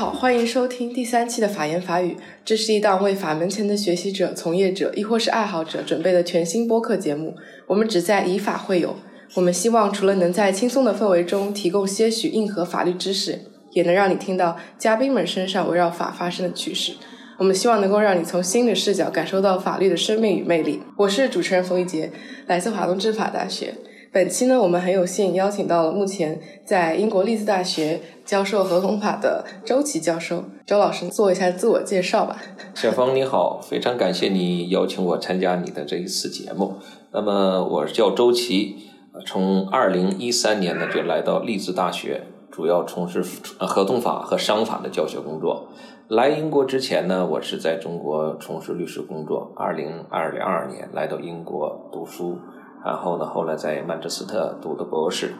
[0.00, 2.16] 好，欢迎收听第三期的法言法语。
[2.42, 7.36] 这是一档为法门前的学习者、从业者，亦或是爱好者准备的全新播客节目。
[7.66, 8.96] 我们旨在以法会友。
[9.34, 13.40] 我们希望除了能在轻松的氛围中提供些许硬核法律知识，
[13.72, 16.94] 也能让你听到嘉宾们身上围绕法发生的趣事。
[17.36, 20.80] 我们希望能够让你从新的视角感受到法律的生命与魅力。
[20.96, 22.10] 我是主持人冯一杰，
[22.46, 23.74] 来自华东政法大学。
[24.12, 30.42] 本期呢，我们很有幸邀请到了目前在英国利兹大学教授合同法的周琦教授。
[30.66, 32.36] 周老师，做一下自我介绍吧。
[32.74, 36.74] 小峰你好，非常感谢你邀请我参加你的这一次节目。
[37.12, 38.78] 那么我叫周琦，
[39.24, 43.24] 从二零一三年呢就来到利兹大学，主要从事
[43.60, 45.68] 合同法和商法的教学工作。
[46.08, 49.52] 来英国之前呢，我是在中国从事律师工作。
[49.54, 52.36] 二零二零二年来到英国读书。
[52.84, 55.34] 然后呢，后来在曼彻斯特读的博士，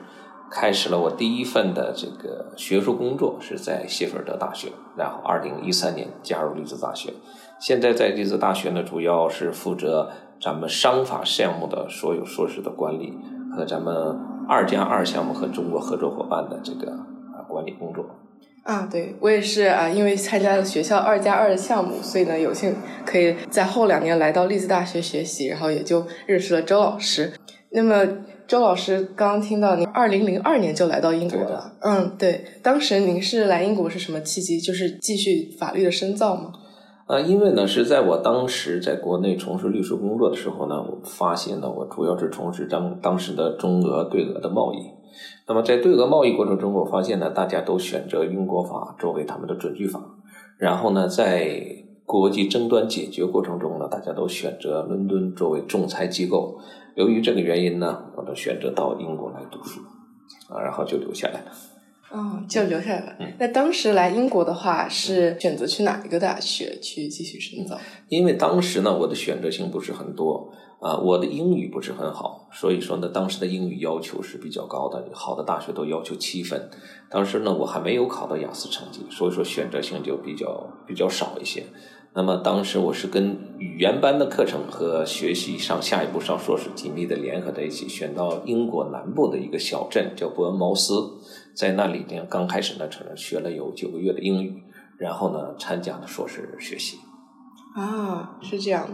[0.50, 4.72] 开始了我第一份的这个学术工作，是在谢菲尔德大学。
[4.96, 7.12] 然后，二零一三年加入利兹大学。
[7.58, 13.18] 现在在利兹大学呢，主要是负责咱们商法项目的所有硕士的管理
[13.56, 14.18] 和咱们
[14.48, 18.04] 二加二项目和中国合作伙伴的这个啊管理工作。
[18.62, 22.74] 啊，对我也是啊，因为参加了学校二加二的项目，所以呢，有幸
[23.06, 27.32] 可以在后两年来到利兹大学学习，然后也就认识了周老师。
[27.70, 28.06] 那么，
[28.46, 34.60] 周老师刚刚听到您二零零二年就来到英国了，嗯，对，当时您是来英国是什么契机？
[34.60, 36.52] 就是继续法律的深造吗？
[37.06, 44.99] 啊，因为呢，是在我当时在国内从事律师工作的时候呢，我发现呢，我主要是从事当当时的中俄对俄的贸易。
[45.50, 50.00] 那么在对俄贸易过程中，我发现呢，大家都选择英国法作为他们的准据法，
[50.56, 51.60] 然后呢，在
[52.04, 56.56] 国际争端解决过程中呢，大家都选择伦敦作为仲裁机构。
[56.94, 59.80] 由于这个原因呢，我都选择到英国来读书，
[60.48, 61.46] 啊，然后就留下来了。
[62.10, 63.16] 哦，就留下来了。
[63.38, 67.78] 那当时来英国的话，是选择去哪一个大学去继续深造？
[68.08, 70.52] 因为当时呢，我的选择性不是很多。
[70.80, 76.70] 啊，我的英语不是很好，所以说呢，当时的英语要求是比较高的，好的大学都要求七分。
[77.10, 81.64] 当时呢，我还没有考到雅思成绩，所以说选择性就比较比较少一些。
[82.14, 90.94] 那么当时我是跟语言班的课程和学习上下一步上硕士紧密的联合在一起，选到英国南部的一个小镇叫伯恩茅斯，
[91.60, 94.62] 在那里呢，刚开始呢，成学了有九个月的英语，
[94.96, 96.96] 然后呢，参加了硕士学习。
[97.76, 98.88] 啊，是这样。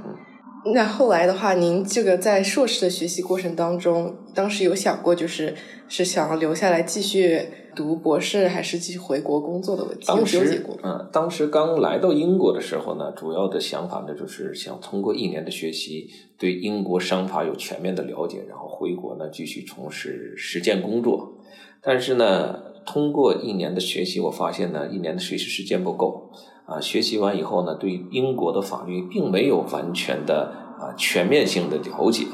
[0.74, 5.54] 那后来的话，您这个在硕士的学习过程当中，当时有想过，就是
[5.86, 7.46] 是想要留下来继续
[7.76, 10.04] 读博士，还是继续回国工作的问题？
[10.04, 21.38] 当时，嗯，当时刚来到英国的时候呢，主要的想法呢，就是想通过一年的学习，对英国商法有全面的了解，然后回国呢继续从事实践工作。
[21.80, 26.30] 但是呢，通过一年的学习，我发现呢，一年的学习时间不够。
[26.66, 32.26] 啊，学习完以后呢，对英国的法律并没有完全的啊全面性的了解，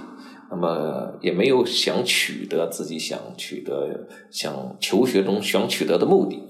[0.50, 6.42] 那么也没有想取得自己想取得、想求学中想取得的目的，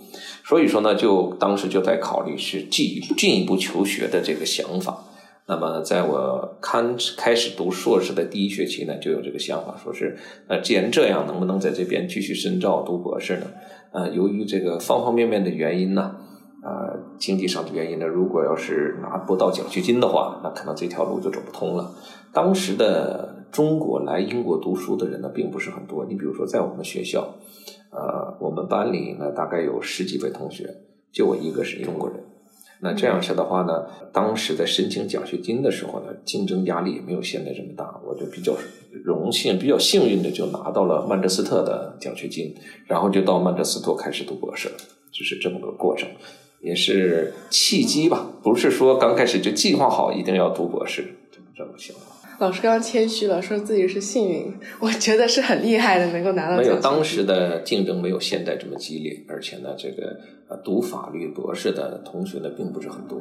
[0.44, 5.04] 所以说呢，就当时就在考虑是进进一步求学的这个想法。
[5.46, 6.82] 那么在我开
[7.16, 10.16] 开始读硕士的第一学期呢，就有这个想法，说是
[10.48, 13.46] 呃，既然这样，能不能在这边继续深造读博士呢？
[13.92, 16.16] 呃，由于这个方方面面的原因呢。
[16.64, 21.92] 啊，经济上的原因呢，如果要是拿不到奖学金的话，那可能这条路就走不通了。
[22.32, 26.06] 当时的中国来英国读书的人呢，并不是很多。
[26.08, 27.34] 你比如说，在我们学校，
[27.90, 30.72] 呃，我们班里呢，大概有十几位同学，
[31.10, 32.20] 就我一个是中国人。
[32.84, 38.00] 那这样式的话呢，当时在申请奖学金的时候呢，竞争压力也没有现在这么大。
[38.04, 38.56] 我就比较
[39.04, 42.52] 荣幸、比较幸运的就拿到了曼彻斯特的奖学金，
[42.86, 44.68] 然后就到曼彻斯特开始读博士，
[45.12, 46.08] 就是这么个过程。
[46.60, 51.94] 也是契机吧，不是说刚开始就计划好一定要读博士，这么这么想。
[52.38, 56.56] 老师刚刚谦虚了，说自己是幸运，我觉得是很厉害的，能够拿到。
[56.56, 60.16] 没有当时的竞争没有现在这么激烈，而且呢，这个
[60.48, 63.20] 呃读法律博士的同学呢并不是很多。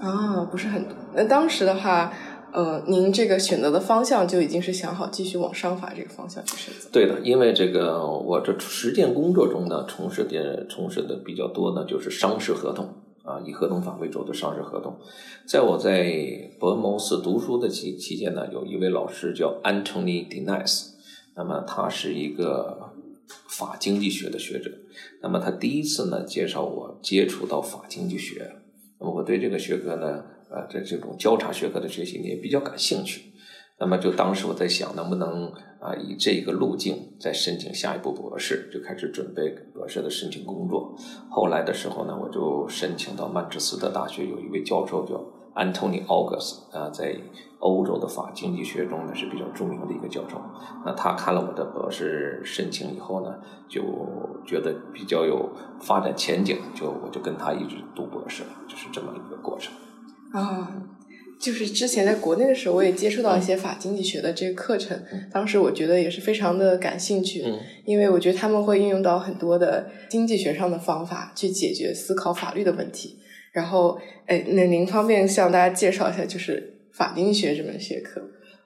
[0.00, 0.92] 啊，不是很多。
[1.14, 2.12] 那当时的话。
[2.50, 6.88] 呃，您这个选择的方向就已经是想好继续往商法这个方向去选择。
[6.90, 12.88] 对的，因为这个我这实践工作中呢，从事的从事的比较多呢，就是商事合同
[13.28, 14.96] 啊，以合同法为主的商事合同。
[15.46, 20.92] 在我在伯恩茅斯读书的期期间呢，有一位老师叫 Anthony Denis，
[21.36, 22.94] 那么他是一个
[23.48, 24.70] 法经济学的学者，
[25.22, 28.50] 那么他第一次呢介绍我接触到法经济学，
[28.98, 30.24] 那么我对这个学科呢。
[30.50, 33.27] 呃，这这种交叉学科的学习呢也比较感兴趣，
[33.80, 40.96] 那么就当时我在想，能不能啊以这个路径再申请下一步博士，就开始准备博士的申请工作。
[41.30, 45.14] 后来的时候呢，我就申请到曼彻斯特大学，有一位教授叫
[45.54, 47.16] Antony August 啊，在
[47.60, 50.40] 欧洲的法经济学中呢是比较著名的一个教授。
[50.84, 53.36] 那他看了我的博士申请以后呢，
[53.68, 53.80] 就
[54.44, 59.72] 觉得比较有发展前景，就我就跟他一直读博士了，就是这么一个过程。
[60.32, 60.68] 啊。
[61.40, 65.00] 就是之前在国内的时候，我也接触到一些法经济学的这个课程，
[65.32, 67.44] 当时我觉得也是非常的感兴趣，
[67.84, 73.18] 因为我觉得他们会运用到很多的经济学上的方法去解决思考法律的问题。
[73.52, 78.20] 然后，哎，那您方便向大家介绍一下，就是法经济学这门学科？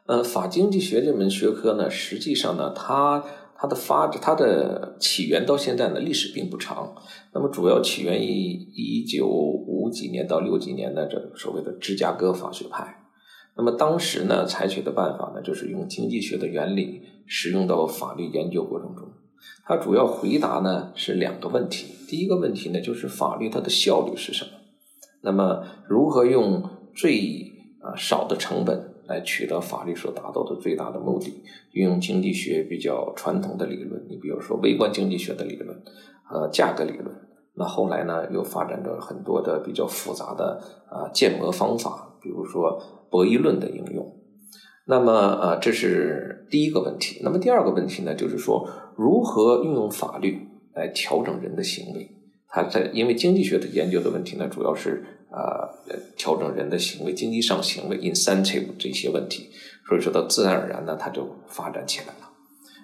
[0.07, 3.25] 呃，法经济学这门学科呢，实际上呢，它
[3.63, 6.93] 它的发它的起源到现在呢，历史并不长。
[7.33, 13.05] 那么，主要起源于一九五几年到六几年的这个所谓的芝加哥法学派。
[13.57, 19.09] 那么当时呢，采取的办法呢，就是用经济学的原理使用到法律研究过程中。
[19.65, 21.95] 它主要回答呢是两个问题。
[22.09, 24.51] 第一个问题呢，就是法律它的效率是什么？
[25.21, 28.92] 那么如何用最啊少的成本？
[29.07, 35.83] 来取得法律所达到的最大的目的，运用经济学比较传统的理论，你比如说微观经济学的理论
[36.25, 37.15] 和价格理论。
[37.55, 44.17] 那后来呢，又发展着很多的比较复杂的啊建模方法，比如说博弈论的应用。
[44.87, 47.21] 那么呃，这是第一个问题。
[47.23, 50.39] 那么第二个问题呢，就是说如何运用法律
[50.75, 52.09] 来调整人的行为？
[52.49, 55.05] 它在因为经济学的研究的问题呢，主要是。
[55.33, 55.67] 啊，
[56.17, 59.51] 调整人的行为，经济上行为 incentive 这些问题，
[59.89, 62.31] 所以说它自然而然呢，它就发展起来了。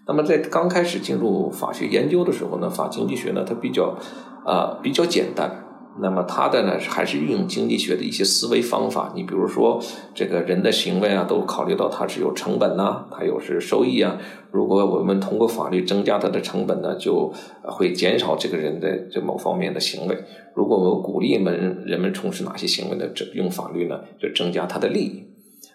[0.06, 3.98] 那么在刚开始进入法学研究的时候呢，法经济学呢，它比较
[4.44, 5.64] 啊比较简单。
[6.00, 9.12] 那么它的呢，还是运用经济学的一些思维方法。
[9.14, 9.82] 你比如说，
[10.14, 14.18] 这个人的行为啊，都考虑到它是有成本呐，它有是收益啊。
[14.50, 20.16] 如果我们通过法律增加它的成本呢，就会减少这个人的这某方面的行为。
[20.54, 23.06] 如果我们鼓励们人们从事哪些行为呢？
[23.14, 25.24] 这用法律呢，就增加他的利益。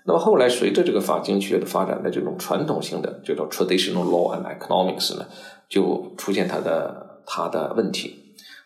[0.06, 5.26] 那么后来随着这个法经学的发展的这种传统性的，叫做 traditional law and economics 呢，
[5.70, 8.23] 就出现它的它的问题。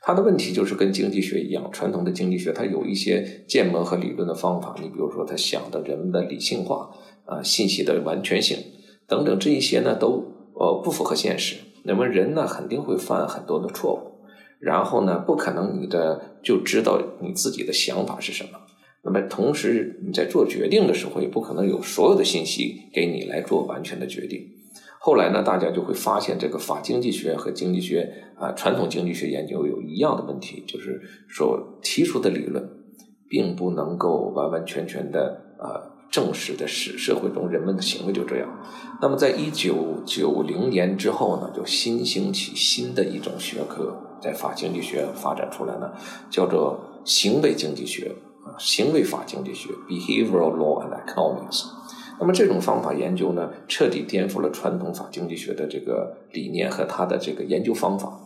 [0.07, 4.73] 它的问题就是跟经济学一样，传统的经济学它有一些建模和理论的方法。
[4.81, 6.89] 你比如说，他想的人们的理性化
[7.25, 8.57] 啊，信息的完全性
[9.05, 10.23] 等等这一些呢，都
[10.53, 11.57] 呃不符合现实。
[11.83, 14.23] 那么人呢，肯定会犯很多的错误，
[14.61, 18.51] 然后呢，不可能你的就知道你自己的想法是什么。
[19.03, 24.39] 那么同时你在做决定的时候，也不可能有所有的信息给你来做完全的决定。
[25.07, 32.69] 后来呢，大家就会发现这个法经济学和经济学啊，传统经济学研究有一样的问题，就是说提出的理论
[33.29, 35.79] 并不能够完完全全的啊
[36.11, 38.49] 证实的是社会中人们的行为就这样。
[39.01, 45.89] 那么在一九九零年之后呢，就新兴起新的一种学科，在法经济学发展出来呢，
[46.29, 48.13] 叫做行为经济学
[48.43, 51.76] 啊，行为法经济学 （Behavioral Law and Economics）。
[52.19, 58.19] 那么这种方法研究呢，彻底颠覆了传统法经济学的这个理念和它的这个研究方法。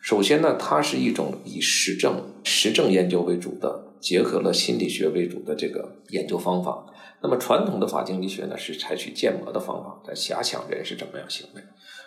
[0.00, 6.86] 首先呢，它是一种以实证、实证研究为主的，结合了心理学为主的这个研究方法。
[7.20, 11.62] 那么传统的法经济学呢，是采取建模的方法，在遐想人是怎么样行为。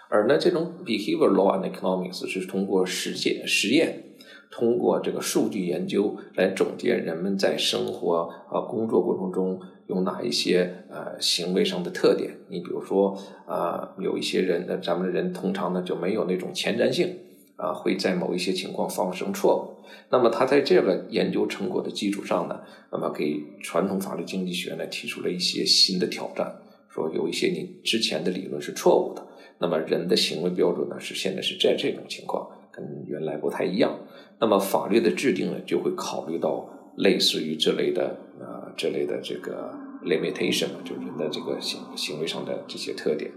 [0.09, 4.03] 而呢，这种 behavior law and economics 是通过实践、实验，
[4.49, 9.59] 通过这个数据研究来总结人们在生活啊工作过程中。
[9.87, 12.37] 有哪一些呃行为上的特点？
[12.49, 17.17] 你比如说啊，有一些人，咱们的人通常呢就没有那种前瞻性
[17.55, 19.81] 啊，会在某一些情况发生错误。
[20.09, 22.61] 那么他在这个研究成果的基础上呢，
[22.91, 26.53] 那么给传统法律经济学呢提出了一些新的挑战，
[26.89, 29.25] 说有一些你之前的理论是错误的。
[29.59, 33.99] 那么人的行为标准呢是现在是在这种情况跟原来不太一样。
[34.39, 38.17] 那么法律的制定呢就会考虑到类似于这类的
[38.75, 39.71] 这类的这个。
[40.03, 43.31] limitation，就人的这个行行为上的这些特点。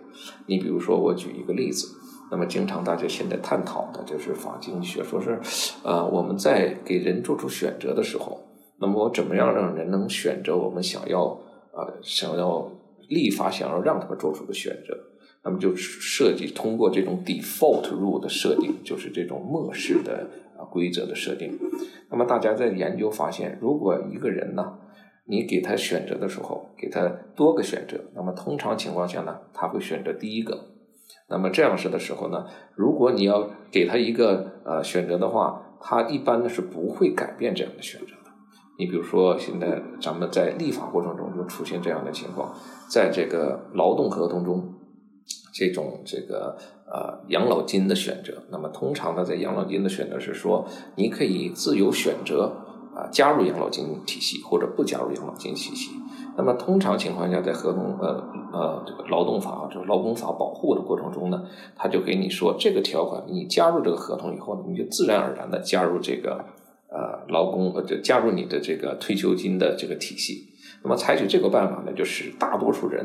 [0.46, 1.94] 你比如说，我举一个例子，
[2.30, 5.38] 那么经常大家现在探讨的就是法经济学，说是，
[5.82, 8.40] 呃，我们在给人做出选择的时候，
[8.78, 11.38] 那么我怎么样让人能选择我们想要
[11.74, 12.72] 呃想要
[13.10, 14.98] 立法想要让他们做出的选择？
[15.44, 20.30] 那么就设计通过这种 default rule 的设定，就是这种默式的
[20.70, 21.58] 规则的设定。
[22.08, 24.78] 那么大家在研究发现，如果一个人呢？
[25.26, 30.68] 你给他选择的时候，给他多个选择，那么通常情况下呢，他会选择第一个。
[31.28, 38.30] 那么这样式的时候呢，如果你要给他一个呃选择的话，他一般呢是不会改变这样的选择的。
[38.78, 42.54] 你比如说，现在咱们在立法过程中就出现这样的情况，
[42.90, 44.74] 在这个劳动合同中，
[45.54, 50.66] 这种这个呃养老金的选择，那么通常呢，在养老金的选择是说，
[50.96, 52.63] 你可以自由选择
[52.94, 55.90] 啊加入养老金体系或者不加入养老金体系。
[56.36, 58.22] 那么通常情况下，在合同呃
[58.52, 61.44] 呃这个劳动法就是劳工法保护的过程中呢，
[61.76, 66.44] 他就给你说这个条款，你加入这个合同以后呢，你就自然而然的加入这个。
[66.96, 70.50] 呃，劳工呃，就加入你的这个退休金的这个体系。
[70.84, 73.04] 那么采取这个办法呢，就使大多数人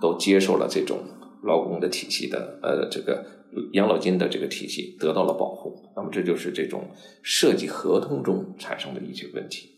[0.00, 0.96] 都接受了这种
[1.42, 3.26] 劳工的体系的呃这个
[3.72, 5.90] 养老金的这个体系得到了保护。
[5.96, 6.90] 那么这就是这种
[7.22, 9.70] 设计合同中产生的一些问题。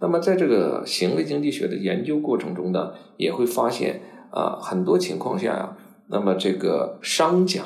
[0.00, 4.00] 那么在这个行为经济学的研究过程中呢，也会发现
[4.30, 5.76] 啊，很多情况下呀，
[6.08, 7.64] 那么这个商家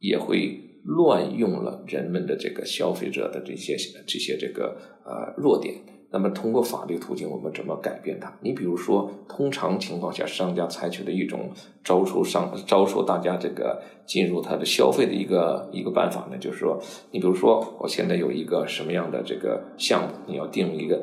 [0.00, 0.64] 也会。
[0.84, 3.76] 乱用了人们的这个消费者的这些
[4.06, 5.74] 这些这个呃弱点，
[6.10, 8.32] 那么通过法律途径，我们怎么改变它？
[8.40, 11.50] 你比如说，通常情况下，商家采取的一种
[11.84, 21.02] 招收商招收大家这个进入他的消费的一个一个办法呢，就是说，你比如说，我现在有一个什么样的这个项目，你要定一个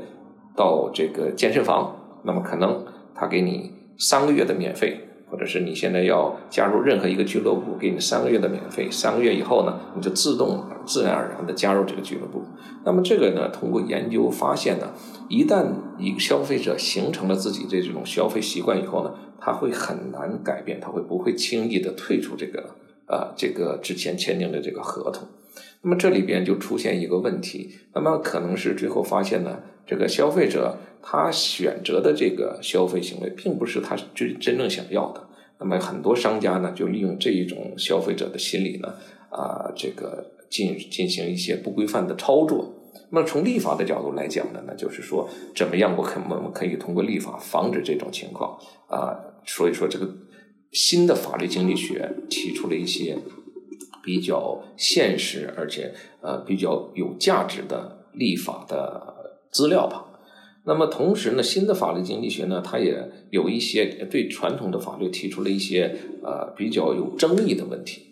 [0.55, 2.83] 到这个健身房，那么可能
[3.13, 4.99] 他给你三个月的免费。
[5.27, 12.43] 或者是你现在要加入任何一个俱乐部，给你三个月的免费，三个月以后呢，你就自动自然而然的加入这个俱乐部。
[12.83, 14.93] 那么这个呢，通过研究发现呢，
[15.27, 15.65] 一旦
[15.97, 22.75] 一个消费者形成了自己的这种消费习惯以后呢，他会很难改变，他会不会轻易的退出这个
[23.07, 25.27] 呃这个之前签订的这个合同？
[25.85, 35.23] 那么这里边就出现一个问题，那么可能是最后发现呢，这个消费者他选择的这个消费行为，并不是他真真正想要的。
[35.59, 38.95] 那么很多商家呢，就利用这一种消费者的心理呢，
[39.29, 42.73] 啊，这个进进行一些不规范的操作。
[43.11, 49.13] 那么从立法的角度来讲呢，那就是说，怎么样我可我们可以通过立法防止这种情况啊？
[49.45, 50.09] 所以说，这个
[50.71, 53.15] 新的法律经济学提出了一些
[54.05, 60.05] 比较现实而且呃比较有价值的立法的资料吧。
[60.67, 68.03] 那么同时呢，新的法律经济学呢，它也有一些对传统的法律提出了一些呃比较有争议的问题。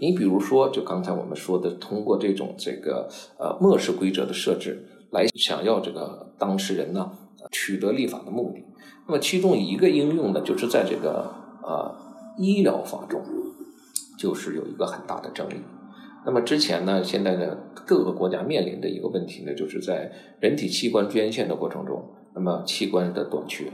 [0.00, 7.12] 你比如说，就刚才我们说的，通过这种这个呃漠视规则的设置，来想要这个当事人呢
[7.52, 8.64] 取得立法的目的。
[9.06, 11.94] 那么其中一个应用呢，就是在这个呃
[12.38, 13.22] 医疗法中，
[14.20, 15.62] 就是有一个很大的争议。
[16.26, 23.72] 那么之前呢，现在呢，各个国家面临的一个问题呢，就是在人体器官捐献的过程中，那么器官的短缺。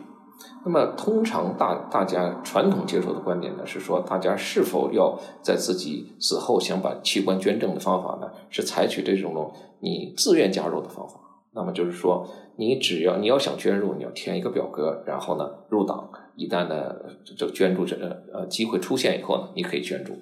[0.65, 11.15] 那么通常大大家传统接受的观点呢，是说大家是否要在自己死后想把器官捐赠的方法呢，是采取这种你自愿加入的方法。
[11.53, 16.95] 那么就是说，你只要你要想捐入，你要填一个表格，然后呢入党，一旦呢
[17.37, 17.97] 这捐助这
[18.33, 20.12] 呃机会出现以后呢，你可以捐助。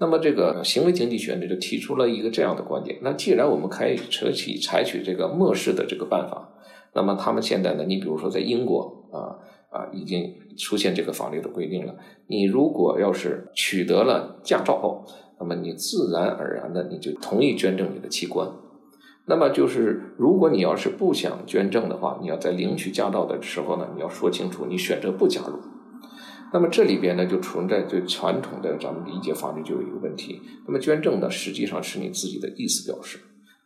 [0.00, 6.54] 那么，这个行为经济学呢，就提出了一个这样的观点：那既然我们可以采取采取这个漠视的这个办法，
[6.94, 9.36] 那么他们现在呢，你比如说在英国啊
[9.68, 11.94] 啊，已经出现这个法律的规定了。
[12.28, 15.04] 你如果要是取得了驾照后，
[15.38, 18.48] 那么你自然而然的你就同意捐赠你的器官。
[19.26, 25.58] 那么就是，如果你要是不想捐赠的话，你要在领取驾照的时候呢，你要说清楚你选择不加入。
[26.52, 30.40] 那么这里边呢，就存在对传统的咱们理解法律就有一个问题。
[30.66, 33.18] 那么捐赠呢，实际上是你自己的意思表示。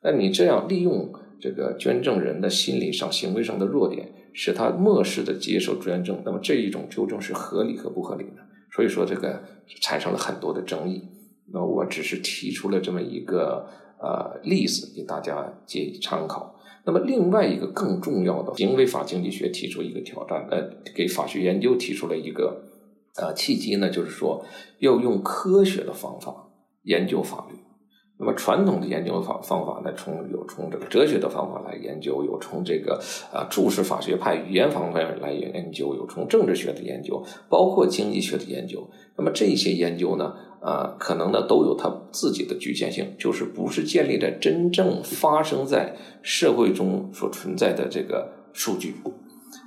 [0.02, 1.10] 那你这样利用
[1.40, 8.42] 这个捐赠人的心理上、行为上的弱点，使他漠视的接受捐赠，那么这一种纠正是合理和不合理的？
[8.70, 9.42] 所以说这个
[9.80, 11.02] 产生了很多的争议。
[11.54, 13.66] 那我只是提出了这么一个
[13.98, 16.60] 呃例子给大家借以参考。
[16.84, 22.60] 那么另外一个更重要的行为法经济学提出一个挑战，呃，给法学研究提出了一个。
[23.16, 24.44] 呃，契机呢，就是说
[24.78, 26.48] 要用科学的方法
[26.82, 27.56] 研究法律。
[28.16, 33.00] 那么传统的研究方方法呢，从有从这个哲学的方法来研究，有从这个
[33.32, 38.88] 啊注释法学派语言方面来研研究，有从政治学的研究，包括经济学的研究。
[39.16, 48.94] 那么这些研究呢，啊，可能呢都有它自己的局限性，就是不是建立在真正发生在社会中所存在的这个数据。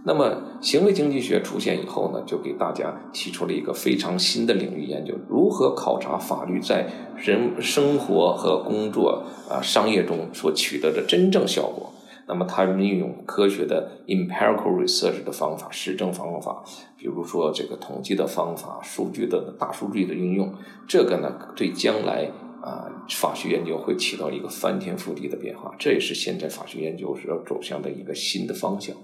[0.05, 6.87] 那么，行为经济学出现以后呢，就给大家提出了一个非常新的领域研究：如何考察法律在
[7.17, 11.91] 人生活和工作啊、商业中所取得的真正效果。
[12.25, 16.63] 那么，他们运用科学的 empirical research 的方法、实证方法，
[16.97, 20.53] 比如说这个统计的方法、数据的大数据的运用，
[20.87, 22.31] 这个呢，对将来。
[22.59, 28.95] 啊，法学研究会起到一个翻天覆地的变化，这也是现在法学研究是要走向的一个新的方向。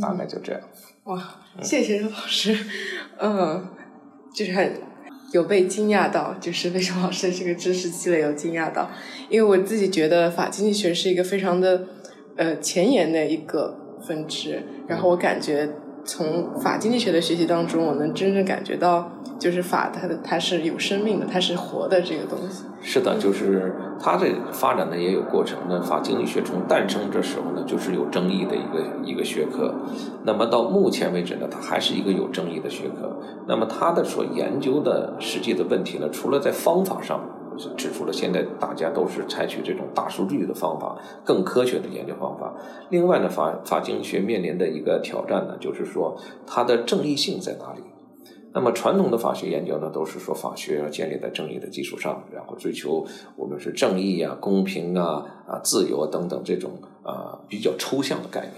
[0.00, 0.60] 大概就这样。
[1.04, 2.56] 哇，谢谢老师，
[3.18, 3.68] 嗯，
[4.34, 4.80] 就是很
[5.32, 8.90] 有被惊讶到，就是魏什老师这个知识积累有惊讶到，
[9.30, 11.86] 因为我自己觉得法经济学是一个非常的
[12.36, 15.70] 呃前沿的一个分支，然后我感觉。
[16.04, 22.64] 从法经济学的学习当中，我能真正感觉到，就是法它的它是有生命的，它是活的这个东西。
[22.82, 25.58] 是的，就是它这发展呢也有过程。
[25.68, 29.74] 那法经济学从诞生这时候呢，就是有争议的一个一个学科。
[30.24, 33.16] 那么到目前为止呢，它还是一个有争议的学科。
[33.46, 37.20] 那么它的所研究的实际的问题呢，除了在方法上。
[37.76, 42.54] 指出了现在大家都是采取这种大数据的方法，更科学的研究方法。
[42.90, 47.82] 另外呢，法法经济学面临的一个挑战呢，就是说它的正义性在哪里？
[48.52, 56.72] 那么传统的法学研究呢，都是说法学要建立在正义的基础上，然后追求我们是正义啊、公平啊、啊自由啊等等这种
[57.04, 58.52] 啊比较抽象的概念。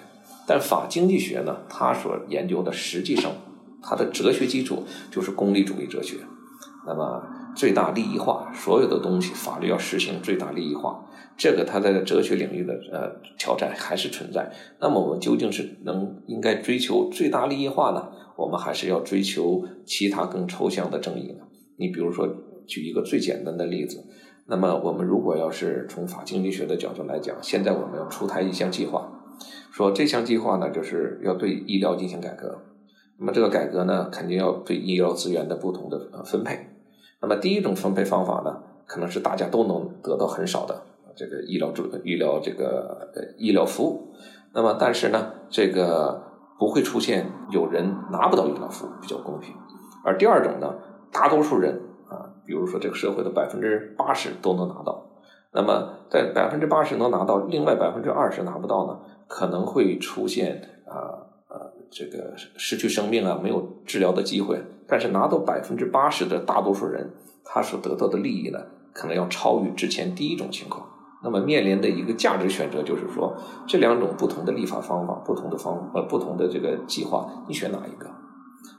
[0.46, 3.30] 但法经济学呢，它所研究的实际上
[3.82, 6.16] 它的哲学基础就是功利主义哲学。
[6.86, 7.22] 那么
[7.54, 11.04] 最大利益化，所有的东西法律要实行最大利益化，
[11.36, 14.50] 这个它在哲学领域的呃挑战还是存在。
[14.80, 18.08] 那么我们究竟是能应该追求最大利益化呢？
[18.36, 21.44] 我们还是要追求其他更抽象的正义呢？
[21.76, 22.26] 你比如说
[22.66, 24.02] 举一个最简单的例子，
[24.46, 29.12] 那么我们如果要是从法经济学的角度来讲，现在我们要出台一项计划，
[29.70, 32.62] 说这项计划呢就是要对医疗进行改革。
[33.18, 36.71] 那么这个改革呢，肯定要对医疗资源的不同的呃分配。
[37.22, 40.82] 那么第一种分配方法呢，可能是大家都能得到很少的
[41.14, 44.12] 这个医疗助医疗这个呃医疗服务。
[44.52, 46.20] 那么但是呢，这个
[46.58, 49.54] 不会出现有人拿不到医疗服务，比较公平。
[50.04, 50.74] 而第二种呢，
[51.12, 55.06] 大多数人啊，比如说这个社会的百分之八十都能拿到。
[55.54, 58.98] 那么在百分之八十能拿到，另外百分之二十拿不到呢，
[59.28, 61.30] 可能会出现啊。
[61.94, 64.58] 这个失去生命啊，没有治疗的机会。
[64.92, 68.58] 但是拿到百分之八十的大多数人，他所得到的利益呢，
[68.92, 70.86] 可能要超于之前第一种情况。
[71.24, 73.34] 那么面临的一个价值选择就是说，
[73.66, 78.06] 这两种不同的立法方法、不同的方呃不同的这个计划，你选哪一个？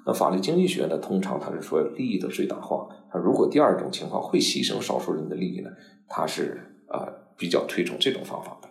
[0.06, 2.88] 那法律经济学呢，通常它是说利益的最大化。
[3.12, 5.70] 它如果第二种情况会牺牲少数人的利益呢，
[6.08, 8.70] 它是啊比较推崇这种方法的。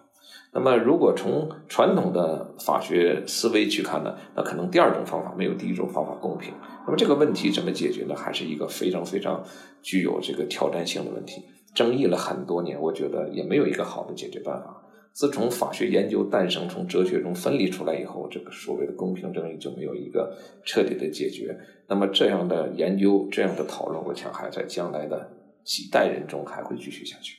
[0.54, 6.52] 那么，如果从传统的法学思维去看呢，那可能第二种方法没有第一种方法公平。
[6.84, 8.14] 那么这个问题怎么解决呢？
[8.14, 9.42] 还是一个非常非常
[9.80, 11.42] 具有这个挑战性的问题，
[11.74, 14.78] 争议了很多年，我觉得也没有一个好的解决办法。
[15.14, 20.36] 自从法学研究诞生，从哲学中分离出来以后，这个所谓的公平正义就没有一个
[20.66, 21.58] 彻底的解决。
[21.88, 25.30] 那么这样的研究、这样的讨论，我想还在将来的
[25.64, 27.38] 几代人中还会继续下去。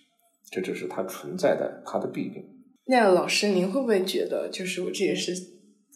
[0.52, 2.44] 这只是它存在的它的弊病。
[2.86, 5.34] 那老师，您会不会觉得，就是我这也是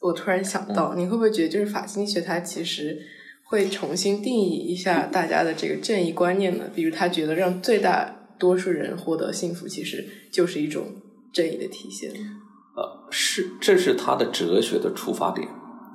[0.02, 2.98] 我突然想到，您会不会觉得，就是法经济学它其实
[3.46, 6.66] 会重新定义一下大家的这个正义观念呢？
[6.74, 10.86] 比如，他觉得让最大多数人获得幸福，其实就是一种
[11.34, 12.12] 正义的体现。
[12.76, 15.48] 呃，是，这是他的哲学的出发点。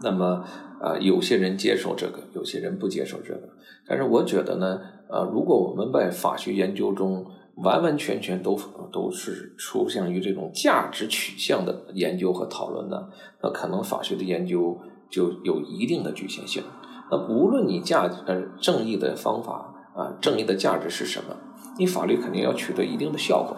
[0.02, 0.44] 那么，
[0.82, 3.48] 呃，有些人接受这个，有些人不接受这个。
[3.86, 7.24] 但是，我觉得呢，呃，如果我们在法学研究中，
[7.56, 8.58] 完完全全都
[8.90, 13.08] 都是出现于这种价值取向的研究和讨论呢，
[13.42, 16.62] 那可能法学的研究就有一定的局限性。
[17.10, 21.36] 那无论你价呃正义的方法啊，正义的价值是什么，
[21.78, 23.54] 你法律肯定要取得一定的效果。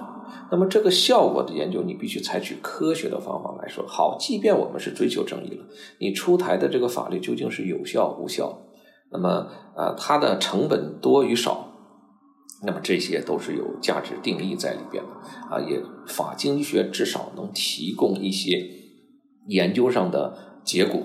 [0.50, 3.84] 那么这个效果的研究，你必须采取科学的方法来说。
[3.86, 5.64] 好，即便我们是追求正义了，
[6.00, 8.58] 你出台的这个法律究竟是有效无效？
[9.12, 11.63] 那么啊，它的成本多与少？
[12.66, 15.10] 那么这些都是有价值定义在里边的
[15.54, 18.58] 啊，也法经济学至少能提供一些
[19.48, 21.00] 研究上的结果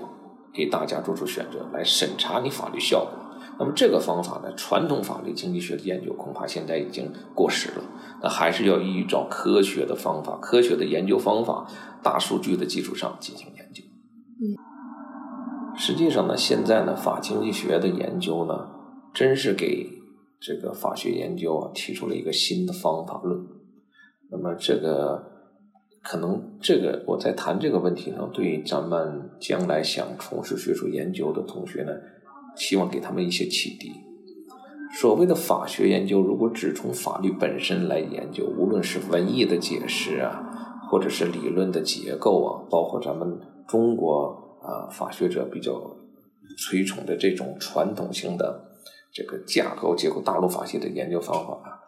[0.54, 3.12] 给大家做出选择，来审查你法律效果。
[3.58, 7.84] 那么这个方法呢，传统法律经济学的研究恐怕现在已经过时了，
[8.22, 11.66] 那还是要依照科学的方法、科学的研究方法、
[12.02, 13.82] 大数据的基础上进行研究。
[14.40, 18.54] 嗯，实际上呢，现在呢，法经济学的研究呢，
[19.12, 19.99] 真是给。
[20.40, 23.46] 这个法学研究啊，提出了一个新的方法论。
[24.30, 25.22] 那么，这个
[26.02, 31.92] 可能这个我在谈这个问题呢，对于咱们将来想从事学术研究的同学呢，
[32.56, 33.92] 希望给他们一些启迪。
[34.98, 40.40] 所谓的法学研究，如果只从法律本身来研究，无论是文艺的解释啊，
[40.90, 45.74] 或者是理论的结构啊，包括咱们中国啊法学者比较
[46.66, 48.69] 推崇的这种传统性的。
[49.12, 51.80] 这个架构结构大陆法系的研究方法啊，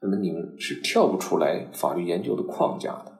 [0.00, 3.12] 那么你们是跳不出来法律研究的框架的。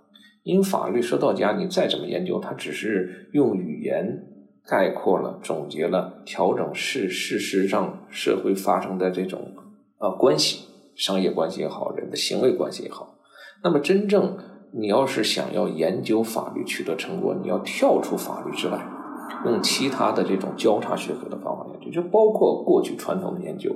[0.42, 4.06] 因为法律说到家，你再怎么研究，它只是用语言
[4.64, 9.54] 概括了、总结了、调整事事实上社会发生的这种
[9.98, 13.18] 呃关系，商业关系也好，人的行为关系也好。
[13.64, 14.38] 那么真正
[14.72, 18.78] 你要是想要研究法律取得成果，你要跳出法律之外。
[19.46, 23.74] 用其他的这种交叉学科的方法研究，就包括过去传统的研究。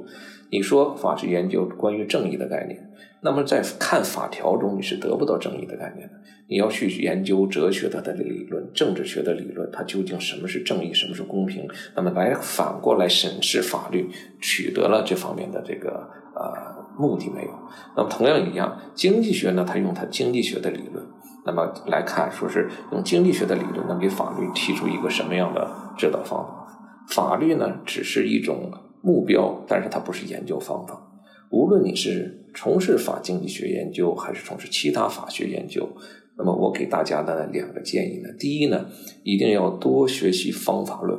[0.50, 2.90] 你说法治研究关于正义的概念，
[3.22, 6.14] 那么在看法条中你是得不到正义的概念的。
[6.48, 11.68] 你要去研究哲学它的理论、政治学的理论，它究竟什么是正义，什么是公平？
[11.94, 17.50] 那么来反过来审视法律，取得了这方面的这个呃目的没有？
[17.96, 21.06] 那么同样一样，经济学呢，它用它经济学的理论。
[21.44, 26.66] 那么来看，说是用经济学的理论能给法律提出一个什么样的指导方法？
[27.09, 28.70] 法律呢，只是一种
[29.03, 31.07] 目标，但是它不是研究方法。
[31.50, 35.88] 无论你是从事法经济学研究，还是从事其他法学研究，
[36.37, 38.87] 那么我给大家的两个建议呢：第一呢，
[39.24, 41.18] 一定要多学习方法论，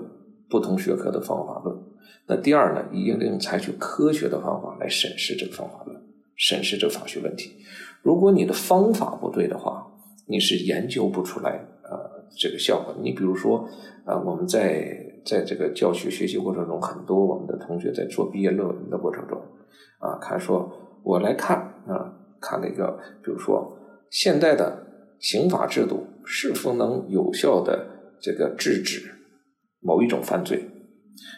[0.49, 1.75] 不同学科的方法论；
[2.27, 5.99] 那第二呢，一定采取科学的方法来审视这个方法论，
[6.38, 7.51] 审视这个法学问题。
[8.01, 9.80] 如果你的方法不对的话，
[10.31, 12.95] 你是研究不出来呃这个效果。
[13.03, 13.67] 你比如说
[14.05, 19.37] 啊，我们在在这个教学学习过程中，很多我们的同学在做毕业论文的过程中
[19.99, 20.71] 啊，他说
[21.03, 23.77] 我来看啊，看那个，比如说
[24.09, 24.87] 现在的
[25.19, 27.85] 刑法制度是否能有效的
[28.19, 29.11] 这个制止
[29.81, 30.65] 某一种犯罪？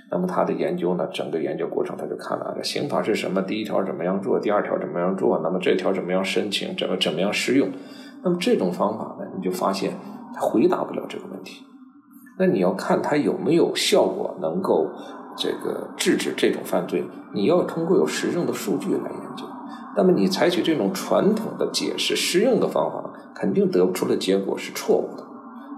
[0.09, 7.69] 那么他的研究呢，整个研究过程他就看了这刑法是什么，第一条怎么样做，第二条怎么样做，那么这条怎么样申请，怎么怎么样适用？
[8.23, 9.97] 那么这种方法呢，你就发现
[10.33, 11.63] 他回答不了这个问题。
[12.39, 14.89] 那你要看他有没有效果，能够
[15.37, 19.45] 这个制止这种犯罪，你要通过有实证的数据来研究。
[19.95, 25.23] 那么你采取这种传统的解释实用的方法，肯定得不出的结果是错误的。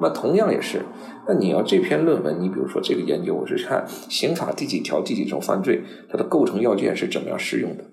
[0.02, 0.86] 那同样也是，
[1.28, 7.84] 那你要这篇论文，你比如说这个研究，我是看刑法第几条第几种犯罪，它的构成要件是怎么样适用的。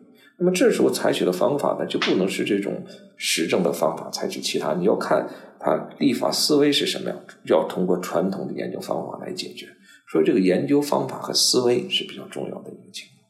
[0.42, 2.84] 那么这时候采取的方法呢，就不能是这种
[3.16, 4.74] 实证的方法，采取其他。
[4.74, 5.24] 你要看
[5.60, 9.68] 它立法思维是什么样，要通过传统的研究方法来解决。
[10.10, 13.22] 所以这个研究方法和思维是比较重要的一个情况。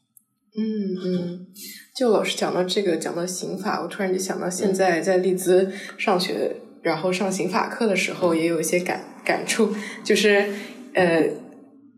[0.57, 0.65] 嗯
[1.05, 1.47] 嗯，
[1.95, 9.69] 就老师讲到这个，讲到刑法，我突然就想到现在在利兹上学，然后上刑法课的时候，也有一些感感触，
[10.03, 10.47] 就是
[10.95, 11.42] 呃。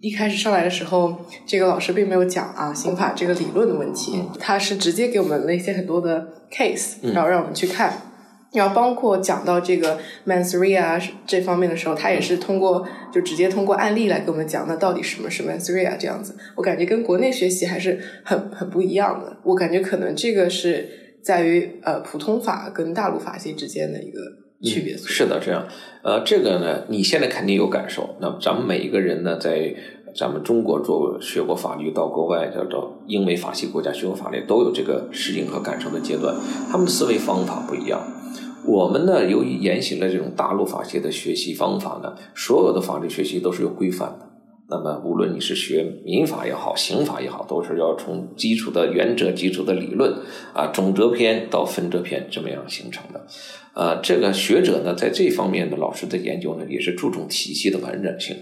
[0.05, 7.91] 一开始上来的时候，这个老师并没有讲啊刑法这个理论的问题，他是直接给我们了一些很多的 case，然后让我们去看，
[8.53, 24.19] 然后包括讲到这个 mens rea 这方面的时候，他也是通过就直接通过案例来给我们讲，那到底什么是 mens rea 这样子，我感觉跟国内学习还是很很不一样的，我感觉可能这个是在于呃普通法跟大陆法系之间的一个
[24.61, 24.95] 区别。
[24.95, 25.67] 是的，这样，
[26.03, 29.75] 呃，这个呢，你现在肯定有感受，那咱们每一个人呢，在
[30.17, 36.33] 咱们中国做学过法律，到国外，到到英美法系国家学过法律，都有这个适应和感受的阶段。
[36.71, 38.01] 他们的思维方法不一样。
[38.65, 44.29] 我们呢，由于沿袭了这种大陆法系的学习方法呢，所有的法律学习都是有规范的。
[44.67, 50.11] 那么，无论你是学民法也好，刑法也好，都是要从基础的原则、基础的理论
[50.53, 53.27] 啊，总则篇到分则篇这么样形成的。
[53.75, 58.35] 呃，这个学者呢，在这方面的老师的研究呢，也是注重体系的完整性。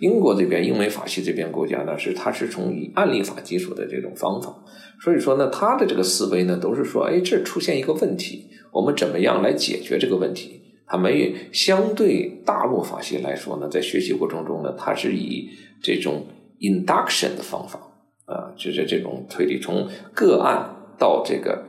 [0.00, 4.54] 英国这边英美法系这边国家呢，是它是从以案例法基础的这种方法，
[5.02, 10.62] 所以说呢，他的这个思维呢，都是说，哎，这出现一个问题，我们怎么样来解决这个问题？
[10.86, 15.48] 他没有相对大陆法系来说呢，在学习过程中呢，它是以
[15.82, 16.26] 这种
[16.60, 17.78] induction 的方法，
[18.24, 21.62] 啊，就是这种推理，从个案到这个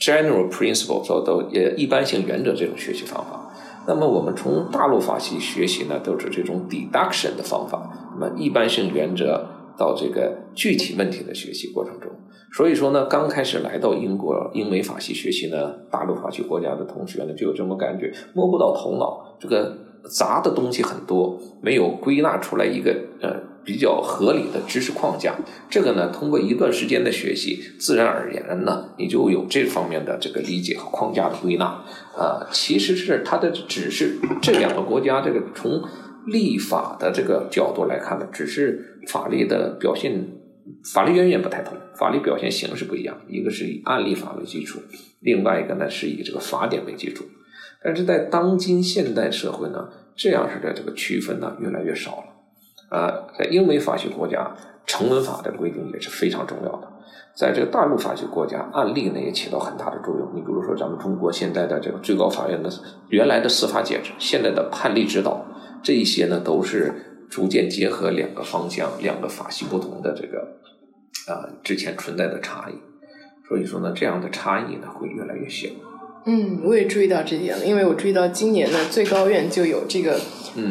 [0.00, 3.45] general principle 到到呃一般性原则这种学习方法。
[3.86, 7.90] 那么我们从大陆法系学习呢，都是这种 deduction 的方法。
[8.18, 9.46] 那么一般性原则
[9.78, 12.10] 到这个具体问题的学习过程中，
[12.52, 19.76] 所以说呢，刚开始来到英国英美法系学习呢，大陆法系国家的同学呢，就有这么感觉，摸不到头脑，这个
[20.10, 23.55] 杂的东西很多，没有归纳出来一个呃。
[23.66, 25.34] 比较合理的知识框架，
[25.68, 31.82] 这个呢，通过一段时间的学习，自然而然呢，你就有这方面的这个理解和框架的归纳。
[32.16, 35.82] 啊，其实是它的只是这两个国家这个从
[36.26, 40.26] 立法的这个角度来看呢，只是法律的表现，
[40.94, 44.80] 法律渊源不太同，法律表现形式不一样，一个是以案例法为基础，
[45.20, 47.24] 另外一个呢是以这个法典为基础。
[47.84, 52.35] 但是在当今现代社会呢，这样式的这个区分呢越来越少了。
[52.90, 54.54] 呃，在英美法系国家，
[54.86, 56.92] 成文法的规定也是非常重要的。
[57.34, 60.32] 在这个大陆法系国家，案例呢也起到很大的作用。
[60.34, 62.70] 你比如说，咱们中国现在的这个最高法院的
[63.08, 65.44] 原来的司法解释，现在的判例指导，
[65.82, 70.56] 这一些呢都是逐渐结合两个方向、两个法系不同的这个
[71.30, 72.74] 啊之前存在的差异。
[73.48, 75.68] 所以说呢，这样的差异呢会越来越小。
[76.28, 80.20] 嗯，我也注意到这点了，因为我注意到今年的最高院就有这个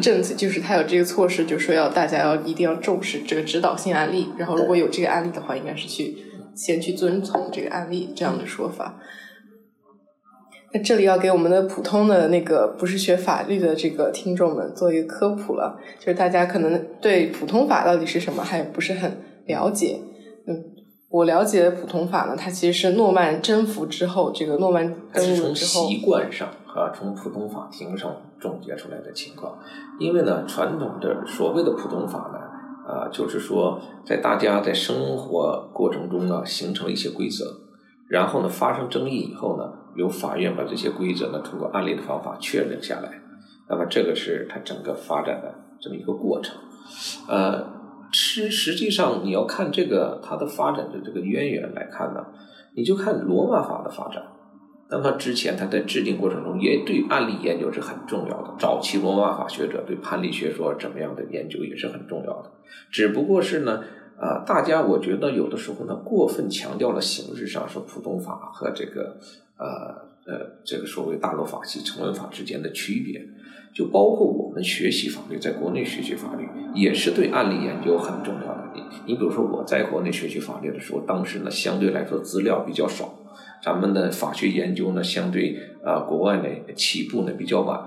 [0.02, 6.18] 政策，就是它有这个措施，就说要大家要一定要重视这个指导性案例，然后如果有这个案例的话，应该是去
[6.54, 9.00] 先去遵从这个案例这样的说法。
[10.72, 19.16] 那这里要给我们的普通的那个不是学法律的这个听众们做一个科普了，就是大家可能对普通法到底是什么还不是很
[19.46, 20.15] 了解，嗯。
[21.16, 29.58] 我了解的普通法呢，它其实是诺曼征服之后，这个诺曼登陆之后，从习惯上和从普通法庭上总结出来的情况。
[29.98, 32.38] 因为呢，传统的所谓的普通法呢，
[32.92, 37.46] 啊，就是说在大家在生活过程中呢，形成了一些规则，
[38.08, 43.10] 然后呢发生争议以后呢，由法院把这些规则呢通过案例的方法确认下来。
[43.70, 46.54] 那么这个是它整个发展的这么一个过程，
[47.26, 47.74] 呃。
[48.12, 52.26] 实实际上，你要看这个它的发展的这个渊源来看呢，
[52.74, 54.22] 你就看罗马法的发展。
[54.88, 58.54] 那么之前他在制定过程中也对案例研究是很重要的。
[58.56, 62.52] 早期罗马法学者对判例学说怎么样的研究也是很重要的。
[62.88, 63.82] 只不过是呢，
[64.16, 69.16] 啊，大家我觉得有的时候呢过分强调了形式上说普通法和这个
[69.58, 73.26] 呃呃这个所谓大陆法系成文法之间的区别。
[73.74, 78.70] 就包括我们学习法律，在国内学习法律也是对案例研究很重要的。
[78.74, 83.18] 你你比如说我在国内学习法律的时候，当时呢相对来说资料比较少，
[83.62, 87.78] 咱们的法学研究呢相对啊国外呢起步呢比较晚。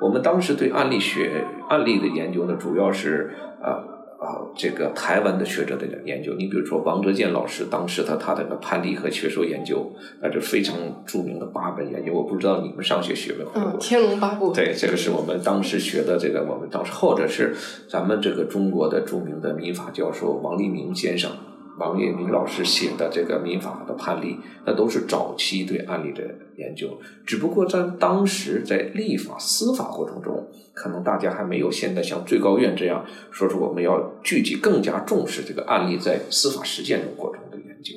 [0.00, 3.30] 我们当时对案例学案例的研究呢，主要是
[3.62, 3.97] 啊。
[4.18, 10.76] 啊，这个台湾的学者的研究，你比如说王哲健老师，当时他他的个判例和学说研究，那就非常
[11.06, 12.12] 著名的八本研究。
[12.12, 13.52] 我不知道你们上学学没学过？
[13.54, 14.52] 嗯，天龙八部。
[14.52, 17.54] 对，这个是我们当时学的这个，我们当时或者是
[17.88, 21.30] 咱们这个中国的著名的民法教授王立明先生。
[21.78, 26.22] 王跃民老师写的这个民法的判例，那都是早期对案例的
[26.56, 26.98] 研究。
[27.24, 37.94] 只不过在当时在立法司法过程中，可能大家还没有现在像最高院这样说是我们要聚集更加重视这个案例在司法实践中过程的研究。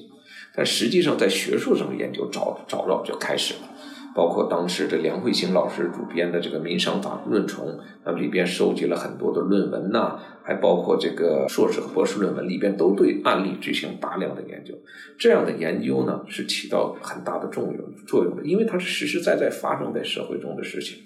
[0.56, 3.71] 但实际上在学术上的研究早早早就开始了。
[4.14, 7.68] 包括当时的梁慧星老师主编的这个《民商法论丛》，
[8.06, 14.74] 那里边收集了很多的论文呐，还包括这个硕士和博士论文里边都对案例进行大量的研究。
[15.18, 20.98] 这样的研究呢，是起到很大的作用作用的，因为它是实实在在发生在社会中的事情，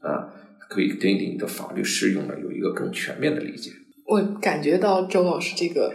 [0.00, 0.30] 啊，
[0.68, 3.72] 可以对你的法律适用呢有一个更全面的理解。
[4.06, 5.92] 我感觉到周老师这个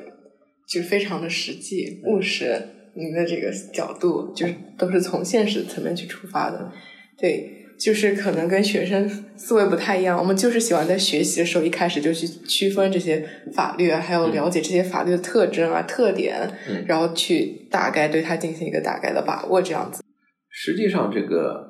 [0.68, 2.76] 就非常的实际务实。
[2.96, 6.72] 您的这个角度就是都是从现实层面去出发的，
[7.18, 10.18] 对，就是可能跟学生思维不太一样。
[10.18, 16.52] 我们就是喜欢在学习的时候一开始就去区分这些法律啊，还有了解这些法律的特征啊、特点，
[16.88, 20.04] 然后去大概对它进行一个大概的把握，这样子。
[20.50, 21.68] 实际上，这个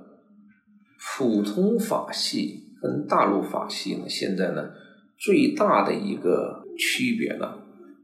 [1.18, 4.70] 普通法系跟大陆法系呢，现在呢
[5.20, 7.46] 最大的一个区别呢，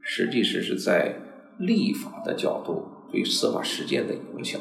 [0.02, 1.16] 实际是是在
[1.58, 2.92] 立法的角度。
[3.10, 4.60] 对司法实践的影响，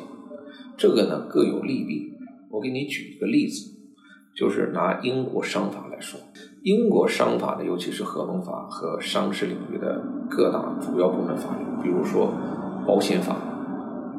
[0.77, 2.13] 这个呢各有利弊。
[2.49, 3.71] 我给你举一个例子，
[4.35, 6.19] 就是拿英国商法来说，
[6.63, 12.33] 英国商法呢，尤其是合同法和商事领域的各大主要部门法律，比如说
[12.87, 13.35] 保险法，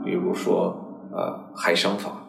[0.04, 2.28] 比如说呃海商法，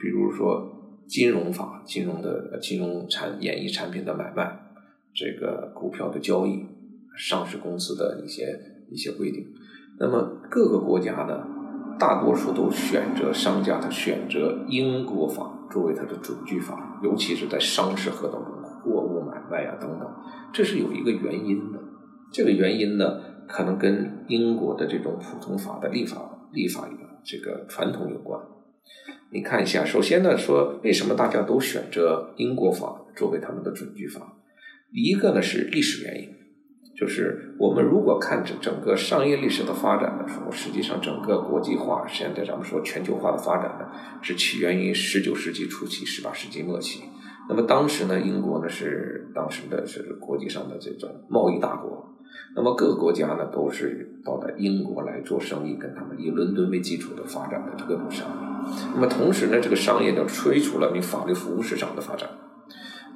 [0.00, 4.58] 比如说金融法，金融的金融产演艺产品的买卖，
[5.14, 6.66] 这个股票的交易，
[7.16, 8.58] 上市公司的一些
[8.90, 9.46] 一些规定。
[10.00, 11.44] 那么各个国家呢，
[11.98, 20.08] 大多数都选择商家，他选择英国法作为他的准据法，尤其是在商事合同中，货物买卖啊等等，
[20.52, 21.78] 这是有一个原因的。
[22.30, 26.88] 这个原因呢，可能跟英国的这种普通法的立法立法
[27.24, 28.40] 这个传统有关。
[29.32, 34.36] 你看一下，首先呢，说为什么大家都选择英国法作为他们的准据法？
[34.92, 36.37] 一个呢是历史原因。
[36.98, 43.86] 就是我们如果看整整个商业历史的发展的时候，实际上整个国际化，现在咱们说全球化的发展呢，
[44.20, 47.04] 是起源于十九世纪初期、十八世纪末期。
[47.48, 52.16] 那么当时呢，英国呢是当时的是国际上的这种贸易大国，
[52.56, 58.74] 那么各个国家呢都是到了英国来做生意，跟他们以伦敦为基础的发展的各种商业。
[58.92, 62.28] 那么同时呢，这个商业呢催促了你法律服务市场的发展。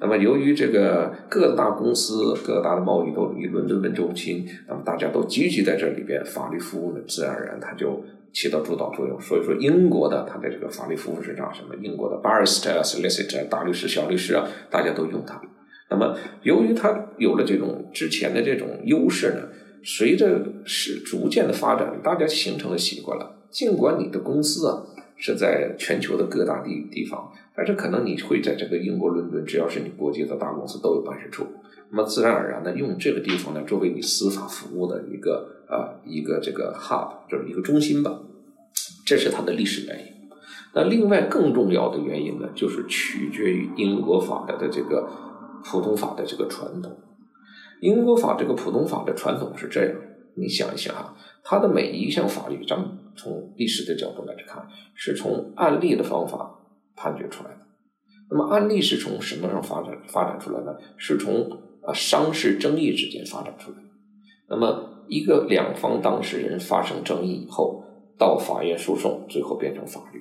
[0.02, 9.20] 那么由于这个各大公司、各大的贸易都以伦敦为中心，那么大家都聚集在这里边，法律服务呢，自然而然它就起到主导作用。
[9.20, 15.40] 所以说，英国的它的这个法律服务市场，什么英国的 barrister、solicitor、大律师、小律师啊，大家都用它。
[15.88, 19.48] 那么由于它有了这种之前的这种优势呢，
[19.84, 23.36] 随着是逐渐的发展，大家形成了习惯了。
[23.52, 24.82] 尽管你的公司啊
[25.16, 27.30] 是在全球的各大地地方。
[27.54, 31.46] 但是可能你会在这个英国伦敦，只要是你国际的大公司都有办事处，
[31.90, 38.20] 那么自然而然的用这个地方呢作为你司法服务的一个啊一个这个 hub，就是一个中心吧，
[39.04, 40.06] 这是它的历史原因。
[40.74, 45.06] 那另外更重要的原因呢，就是取决于英国法的的这个
[45.62, 46.96] 普通法的这个传统。
[47.82, 49.94] 英国法这个普通法的传统是这样，
[50.36, 56.60] 你想一想啊，它的每一项法律，咱们从历史的角度来看，是从案例的方法。
[57.02, 57.58] 判决出来的，
[58.30, 60.78] 那么案例是从什么上发展发展出来的？
[60.96, 61.50] 是从
[61.82, 63.78] 啊商事争议之间发展出来。
[64.48, 67.82] 那么一个两方当事人发生争议以后，
[68.16, 70.20] 到法院诉讼，最后变成法律。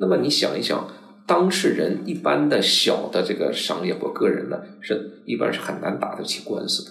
[0.00, 0.90] 那么你想一想，
[1.28, 6.90] 当事人一般的小的这个商业或个人呢，是一般是很难打得起官司的。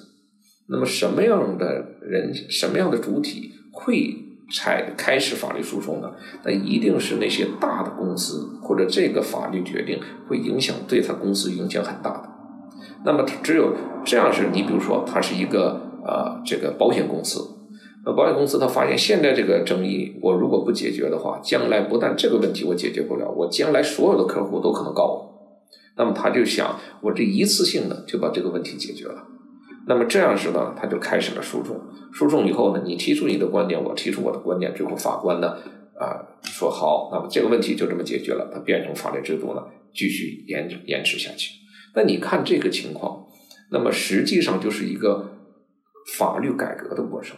[0.69, 4.15] 那么什么样的人，什么样的主体会？
[4.53, 6.13] 才开始法律诉讼的，
[6.45, 12.29] 那一定是那些大的公司，或者这个法律决定会影响对他公司影响很大的。
[13.03, 13.73] 那么只有
[14.05, 17.39] 这样是，你比如说，他是一个呃这个保险公司，
[18.05, 25.33] 那保险公司他发现现在这个争议，我如果不解决的话，将来不但这个问题我解决不了，我将来所有的客户都可能告我。
[25.97, 29.23] 那么他就想，我这一次性的就把这个问题解决了。
[29.85, 31.79] 那么这样时呢，他就开始了诉讼。
[32.13, 35.57] 诉讼以后呢，你提出你的观点，我提出我的观点，最后法官呢，
[35.99, 39.61] 啊，说好，那么这个问题就这么解决了，它变成法律制度呢，
[39.93, 41.51] 继续延延迟下去。
[41.95, 43.25] 那你看这个情况，
[43.71, 45.31] 那么实际上就是一个
[46.17, 47.35] 法律改革的过程。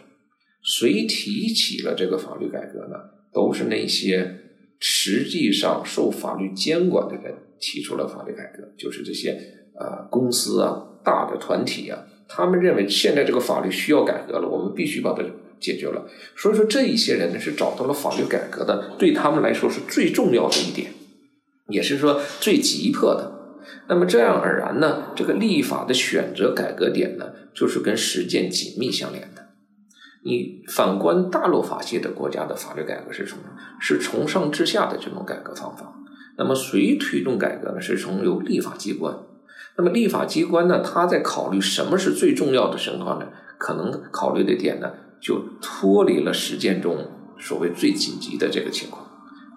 [0.62, 2.96] 谁提起了这个法律改革呢？
[3.32, 4.34] 都是那些
[4.80, 9.38] 实际上受法律监管的人提出了法律改革，就是这些
[9.78, 12.04] 呃公司啊、大的团体啊。
[12.28, 15.22] 他们认为现在这个法律需要改革了，我们必须把它
[15.60, 16.06] 解决了。
[16.36, 20.92] 所以说，这一些人呢是找到了法律改革的，对他们来说是最重要的一点，
[21.68, 23.32] 也是说最急迫的。
[23.88, 29.46] 那么这样而然呢，这个立法的选择改革点呢，就是跟实践紧密相连的。
[30.24, 33.42] 你反观大陆法系的国家的法律改革是什么？
[33.80, 35.94] 是从上至下的这种改革方法。
[36.36, 37.80] 那么谁推动改革呢？
[37.80, 39.16] 是从由立法机关。
[39.78, 43.26] 那么立法机关呢，他在考虑什么是最重要的情况呢？
[43.58, 46.96] 可能考虑的点呢，就脱离了实践中
[47.38, 49.06] 所谓最紧急的这个情况。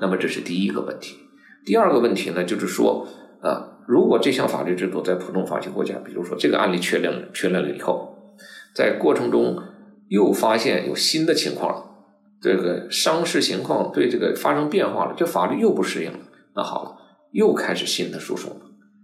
[0.01, 1.17] 那么这是第一个问题。
[1.65, 3.08] 第二个问题呢，就是说，
[3.41, 8.34] 啊，如果这项法律制度在普通法系国家，比如说这个案例确认了，确认了以后，
[8.73, 9.62] 在过程中
[10.08, 11.86] 又发现有新的情况了，
[12.41, 16.19] 这个伤势情况对这个发生变化了，这法律又不适应了，
[16.55, 16.95] 那好了，
[17.32, 18.55] 又开始新的诉讼。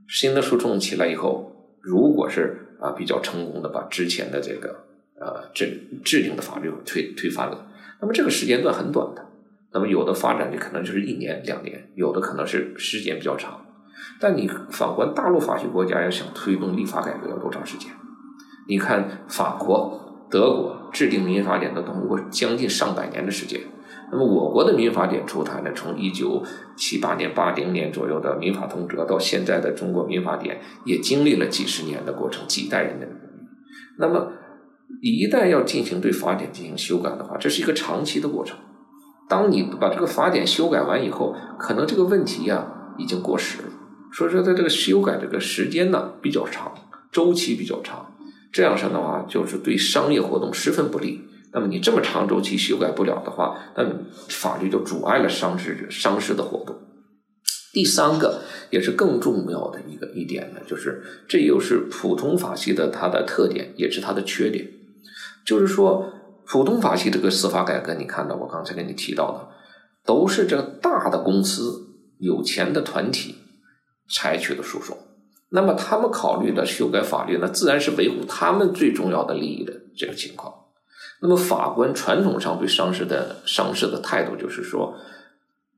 [0.08, 4.86] 新的诉讼起来以后，如果是啊比较成功的把之前的这个
[5.20, 7.68] 呃制制定的法律推推翻了，
[8.02, 9.26] 那么这个时间段很短的，
[9.74, 13.65] 那么有的发展就可能就是一年两年，有的可能是时间比较长。
[14.20, 17.89] 但你反观大陆法系国家要想推动立法改革要多长时间？
[18.68, 23.62] 你看法国、德国制定民法典都通过将近上百年的时间。
[24.12, 26.44] 那么我国的民法典出台呢，从一九
[26.78, 33.20] 七八年、八零年左右的民法通则到现在的中国民法典，也经历了几十年的过程，几代人的努力。
[33.98, 34.32] 那么
[35.02, 38.58] 一旦要进行对法典进行修改的话，这是一个长期的过程。
[39.28, 43.70] 当你把这个法典修改完以后，可能这个问题呀已经过时了。
[44.13, 46.72] 所以说，在这个修改这个时间呢比较长，
[47.12, 48.13] 周期比较长，
[48.52, 51.22] 这样上的话就是对商业活动十分不利。
[51.56, 53.86] 那么你这么长周期修改不了的话，那
[54.28, 56.76] 法律就阻碍了商事商事的活动。
[57.72, 58.41] 第三个
[58.72, 64.70] 也是更重要的一个一点呢，就是这又是普通法系的它的特点，也是它的缺点。
[65.46, 66.12] 就是说，
[66.46, 69.48] 普通法系这个司法改革，你看到我刚才跟你提到的，
[70.04, 71.88] 都是这大的公司、
[72.19, 73.36] 有钱的团体
[74.13, 74.98] 采取的诉讼。
[75.52, 80.54] 那么他们考虑的修改法律呢，自然是维护他们最重要的利益的这个情况。
[81.26, 84.94] 那么法官传统上对商事的商事的态度就是说，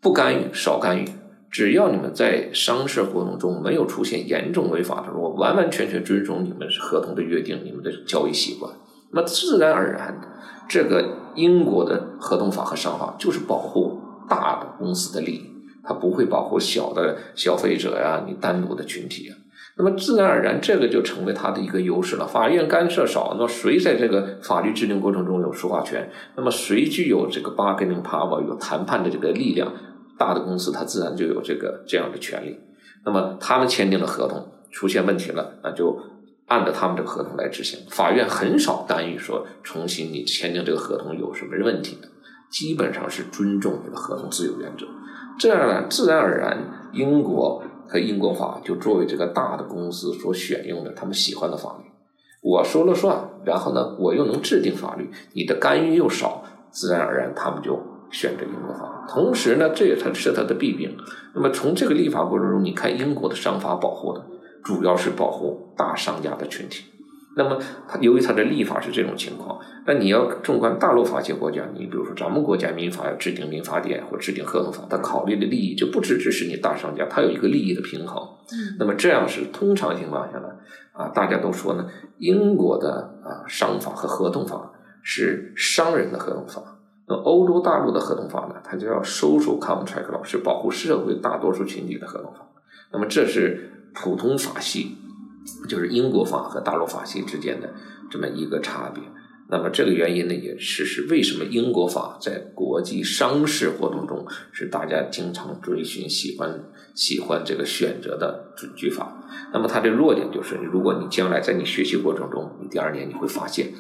[0.02, 1.08] 不干预，少干预，
[1.50, 8.70] 只要你们在商事活动中没有出现严重违法的，我完完全全遵守你们合同的约定，你们的交易习惯，
[9.14, 10.20] 那么自然而然，
[10.68, 15.46] 这个英国的合同法和商法就是保护大的公司的利益，
[15.82, 19.47] 它不会保护小的消费者呀，你单独的群体啊。
[19.78, 22.26] 那么自然而然，这个就成为他的一个优势了。
[22.26, 26.10] 法院干涉少，那么谁在这个法律制定过程中有说话权？
[26.36, 29.72] 那么谁具有这个 bargaining power，有谈判的这个力量？
[30.18, 32.60] 大的公司它自然就有这个这样的权利。
[33.06, 35.96] 那么他们签订了合同，出现问题了，那就
[36.48, 37.80] 按照他们这个合同来执行。
[37.92, 42.08] 法院很少干预说重新你签订这个合同有什么问题的，
[42.50, 44.88] 基本上是尊重你的合同自由原则。
[45.38, 47.64] 这样呢，自然而然，英国。
[47.88, 51.86] 和英国法就作为这个大的公司所选用的他们喜欢的法律，
[52.42, 57.80] 我说了算，然后呢，我又能制定法律，你的干预又少，自然而然他们就
[58.12, 59.06] 选择英国法。
[59.08, 60.98] 同时呢，这也才是它的弊病。
[61.34, 64.26] 那么从这个立法过程中，你看英国的商法保护的
[64.64, 66.84] 主要是保护大商家的群体。
[67.38, 67.58] 那么，
[67.88, 78.22] 它由于它的立法是这种情况，那你要纵观大陆法系国家，你比如说咱们国家民法要制定民法典或制定合同法，它考虑的利益就不只只是你大商家，它有一个利益的平衡。
[78.52, 78.76] 嗯。
[78.80, 80.48] 那么这样是通常情况下呢，
[80.94, 84.72] 啊，大家都说呢，英国的啊商法和合同法
[85.04, 92.40] 是商人的合同法，那欧洲大陆的合同法呢，它叫 social contract law，是保护社会大多数群体的合同法。
[92.92, 94.98] 那么这是普通法系。
[95.68, 97.74] 就是英国法和大陆法系之间的
[98.10, 99.04] 这么一个差别。
[99.50, 109.24] 那么这个原因呢，也是是为什么英国法在国际商事活动中是大家经常追寻、喜欢、喜欢这个选择的准据法。
[109.54, 113.72] 那么它的弱点就是，如果你将来在你学习过程中，你第二年你会发现，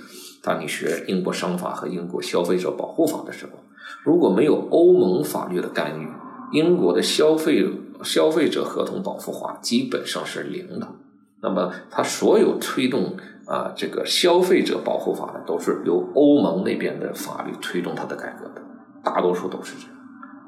[0.41, 3.51] 当你学英国商法和英国消费者保护法的时候，
[4.05, 6.07] 如果没有欧盟法律的干预，
[6.53, 7.67] 英国的消费
[8.03, 10.87] 消费者合同保护法基本上是零的。
[11.47, 18.61] 那么，它所有推动啊这个消费者保护法的，都是由欧盟那边的法律推动它的改革的，
[19.03, 19.95] 大多数都是这样。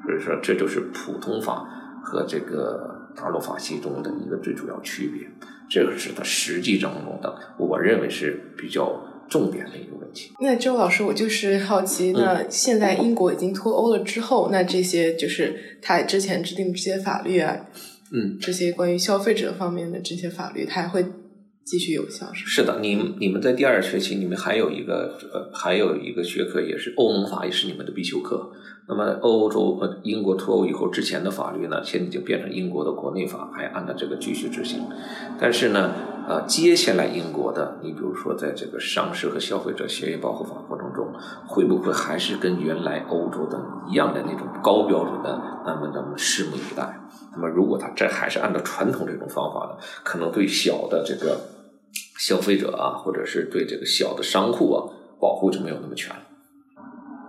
[0.04, 1.66] 所以说，这就是普通法
[2.02, 5.26] 和这个大陆法系中的一个最主要区别。
[5.70, 10.32] 这个是它实际当中的，我认为是比较重点的一个问题。
[10.40, 17.56] 那周老师，我就是好奇，那现在英国已经脱欧了之后，那这些就是他之前制定的这些法律啊。
[18.12, 21.04] 嗯，这些关于消费者方面的这些法律，它还会
[21.64, 28.50] 继续有效，是是的，你你们在第二学期，你们还有一个呃，还有一个学科也是欧盟法，也是你们的必修课。
[28.88, 34.80] 那么欧洲呃英国脱欧以后之前的法律呢，现在就变成英国的国内法，还按照这个继续执行。
[35.38, 35.94] 但是呢，
[36.30, 41.12] 呃，接下来英国的，你比如说在这个商事和消费者协议保护法过程中，
[41.44, 45.42] 会不会还是跟原来欧洲的一样的那种高标准的？
[45.66, 47.00] 那么咱们拭目以待。
[47.32, 51.36] 那么如果他这还是按照传统这种方法呢，可能对小的这个
[52.16, 54.86] 消费者啊，或者是对这个小的商户啊，
[55.20, 56.22] 保护就没有那么全了。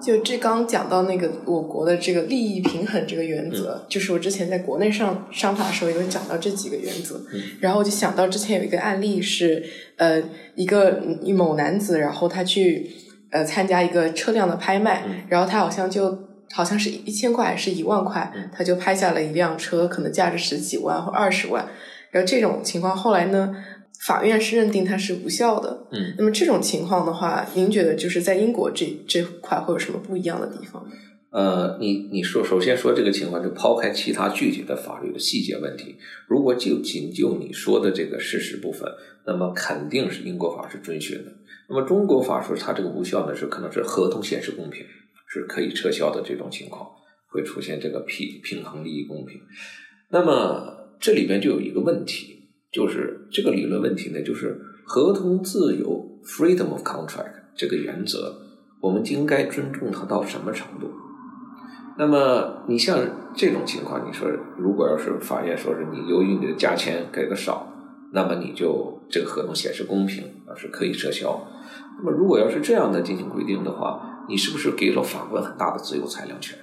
[0.01, 7.21] 就这刚讲到那个我国的这个利益平衡这个原则，就是我之前在国内上商法的时候有讲到这几个原则，
[7.59, 9.63] 然后我就想到之前有一个案例是，
[9.97, 10.21] 呃，
[10.55, 11.01] 一个
[11.35, 12.89] 某男子，然后他去
[13.29, 16.17] 呃参加一个车辆的拍卖，然后他好像就
[16.51, 21.67] 好像是一千块还是一万块，他就拍下了一辆车，可能价值十几万或二十万，
[22.09, 23.55] 然后这种情况后来呢？
[24.05, 25.87] 法院是认定它是无效的。
[25.91, 30.83] 嗯，那么这种情况的话，您觉得就是在英国这这块会有什么不一样的地方？
[31.29, 35.95] 呃，你你说，首先说这个情况，就抛开其他具体的法律的细节问题，
[36.27, 38.91] 如果就仅就你说的这个事实部分，
[39.25, 41.31] 那么肯定是英国法是遵循的。
[41.69, 44.85] 那么中国法说它这个无效呢，是可能是合同显示公平，
[45.31, 46.89] 是可以撤销的这种情况，
[47.27, 49.39] 会出现这个平平衡利益公平。
[50.09, 52.39] 那么这里边就有一个问题。
[52.71, 58.33] 就是这个理论问题呢，就是合同自由 （freedom of contract） 这个原则，
[58.79, 60.89] 我们应该尊重它到什么程度？
[61.97, 62.99] 那么你像
[63.35, 67.73] 这种情况，你说如果要是法院说是你由于你的价钱给的少，
[68.13, 71.45] 那么你就这个合同显示公平而是可以撤销。
[71.97, 76.57] 那么如果要是这样的进行规定的话，你是不是给了法官很大的自由裁量权？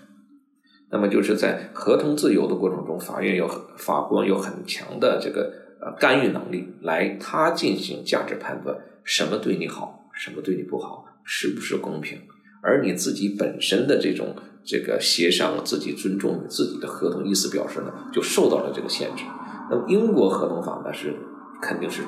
[0.90, 3.46] 那么就是在合同自由的过程中，法院有
[3.76, 5.67] 法官有很强的这个。
[5.80, 12.18] 呃，干预能力来，他进行价值判断，什么对你好，什么对你不好，是不是公平？
[12.62, 19.22] 而你自己本身的这种这个协商，自己尊重你自己的合同意思表示呢，就受到了这个限制。
[19.70, 21.14] 那么英国合同法呢，是
[21.62, 22.02] 肯定是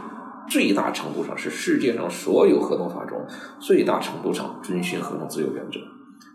[0.49, 3.25] 最大程度上是世界上所有合同法中
[3.61, 5.79] 最大程度上遵循合同自由原则。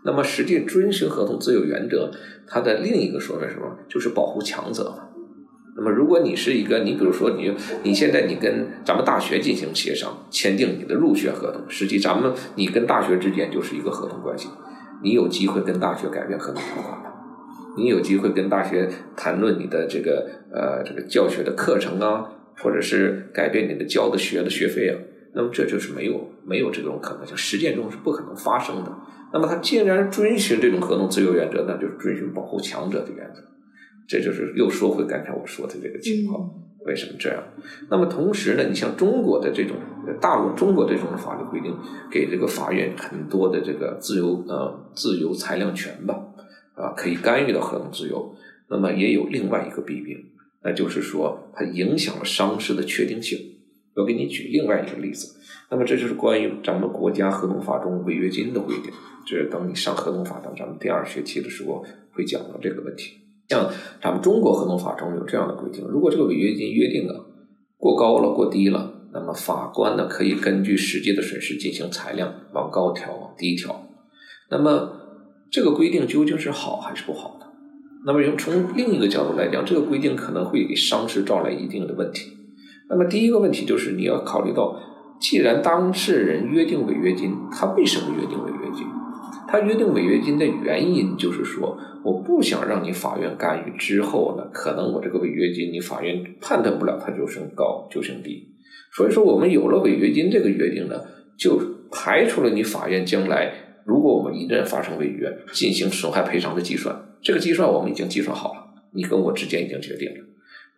[0.04, 2.10] 那么实际遵循合同自由原则，
[2.46, 3.76] 它的另一个说法是什么？
[3.88, 5.08] 就是保护强者嘛。
[5.76, 7.52] 那么，如果你是一个，你比如说你，
[7.82, 14.48] 你现在你跟咱们大学进行协商，签订你的入学合同，实际咱们你跟大学之间就是一个合同关系，
[15.02, 17.12] 你有机会跟大学改变合同条款吗？
[17.76, 22.24] 你有机会跟大学谈论你的这个呃这个教学的课程啊，
[22.62, 24.96] 或者是改变你的交的学的学费啊，
[25.34, 28.90] 那么这就是没有没有这种可能性，实践中是不可能发生的。
[29.30, 33.42] 那么他既然遵循这种合同自由原则，那就是遵循保护强者的原则。
[34.08, 36.48] 这就是又说回刚才我说的这个情况，
[36.84, 37.42] 为什么这样？
[37.90, 39.76] 那么同时呢，你像中国的这种
[40.20, 41.76] 大陆中国这种法律规定，
[42.10, 46.14] 给这个法院很多的这个自由呃自由裁量权吧，
[46.74, 48.34] 啊，可以干预到合同自由。
[48.68, 50.16] 那么也有另外一个弊病，
[50.62, 53.38] 那就是说它影响了商事的确定性。
[53.94, 55.34] 我给你举另外一个例子，
[55.70, 58.92] 那么这就是关于咱们国家合同法中违约金的规定。
[59.26, 63.25] 这等你上合同法等咱们第二学期的时候会讲到这个问题。
[63.48, 63.70] 像
[64.02, 67.14] 咱们中国合同法中有这样的规定：如果这个违约金约定啊
[67.76, 73.88] 过高了、过低了，那么法官呢可以根据实际的损失进行裁量，往高调、往低调。
[74.50, 74.92] 那么
[75.50, 77.46] 这个规定究竟是好还是不好的？
[78.04, 82.30] 那么用从另一个角度来讲，这个规定可能会给商事招来一定的问题。
[82.88, 84.78] 那么第一个问题就是你要考虑到，
[85.20, 88.86] 既然当事人约定违约金，他为什么约定违约金？
[89.48, 98.48] 他约定违约金的原因就是说，我不想让你法院干预之后呢，可能我这个违约金你法院判断不了，它就升高就升低。
[98.94, 101.00] 所以说，我们有了违约金这个约定呢，
[101.38, 103.52] 就排除了你法院将来
[103.84, 106.96] 如果我们一旦发生违约，进行损害赔偿的计算。
[107.22, 108.60] 这个计算我们已经计算好了，
[108.92, 110.24] 你跟我之间已经决定了。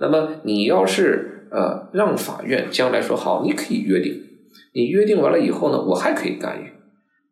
[0.00, 4.22] 那么你要是呃让法院将来说好，你可以约定，
[4.72, 6.77] 你约定完了以后呢，我还可以干预。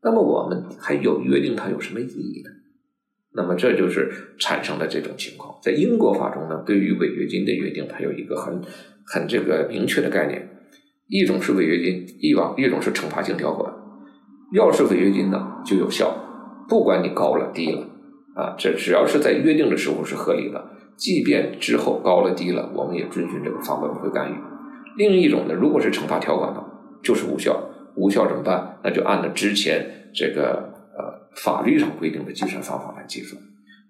[0.06, 2.50] 那么我们还有约定，它有什么意义呢？
[3.34, 5.58] 那么这就是产生了这种情况。
[5.60, 8.62] 在英国法中呢，对于违约金的约定，它有一个很
[9.04, 10.48] 很这个明确的概念：
[11.08, 13.74] 一种是违约金，一往一种是惩罚性条款。
[14.52, 16.14] 要是违约金呢，就有效，
[16.68, 17.80] 不管你高了低了
[18.36, 24.36] 啊，这只要是在约定的时候是合理的，即便之后高了低了，我们也遵循这个法官不会干预。
[24.96, 26.64] 另一种呢，如果是惩罚条款呢，
[27.02, 27.70] 就是无效。
[27.96, 28.78] 无效怎么办？
[28.84, 33.40] 那就按照之前这个呃法律上规定的计算方法来计算。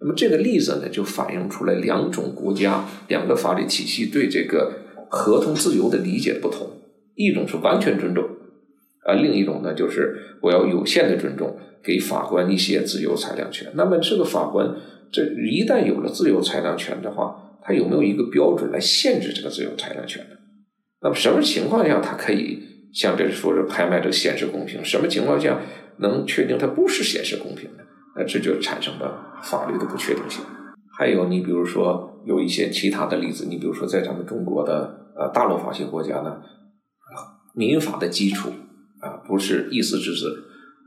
[0.00, 4.72] 那么这个例子呢，就反映出来两种国家两个法律体系对这个
[5.09, 6.68] 合同自由的理解不同。
[7.14, 8.24] 一种是完全尊重，
[9.04, 13.72] 啊，另一种呢就是我要有限的尊重，给法官一些自由裁量权。
[13.74, 14.76] 那么这个法官
[15.11, 20.36] 这一旦有了自由裁量权的话，他有没有一个标准来限制这个自由裁量权呢？
[21.00, 22.62] 那么什么情况下他可以？
[22.97, 25.61] 像这说是拍卖这个显示公平，什么情况下
[25.99, 27.84] 能确定它不是显示公平的？
[28.16, 30.42] 那这就产生了法律的不确定性。
[30.99, 36.40] 还有，你比如说有一些其他的例子，你比如说在咱们中国的呃大陆法系国家呢，
[37.55, 38.51] 民法的基础
[39.01, 40.24] 啊不是意思之治，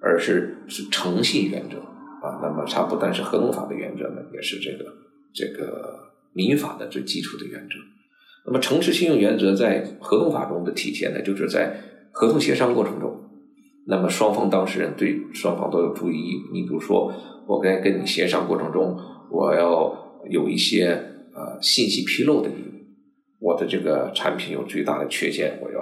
[0.01, 2.39] 而是是诚信原则啊。
[2.41, 4.91] 那么它不但是合同法的原则呢，也是这个
[5.31, 7.75] 这个民法的最基础的原则。
[8.47, 11.79] 那么诚实信用原则在合同法中的体现呢，就是在
[12.19, 13.17] 合同协商过程中，
[13.87, 16.51] 那么双方当事人对双方都有注意义务。
[16.51, 17.13] 你比如说，
[17.47, 18.99] 我该跟你协商过程中，
[19.31, 20.89] 我要有一些
[21.33, 22.75] 呃信息披露的义务。
[23.39, 25.79] 我的这个产品有最大的缺陷，我要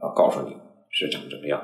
[0.00, 0.56] 啊告诉你
[0.90, 1.62] 是怎么怎么样。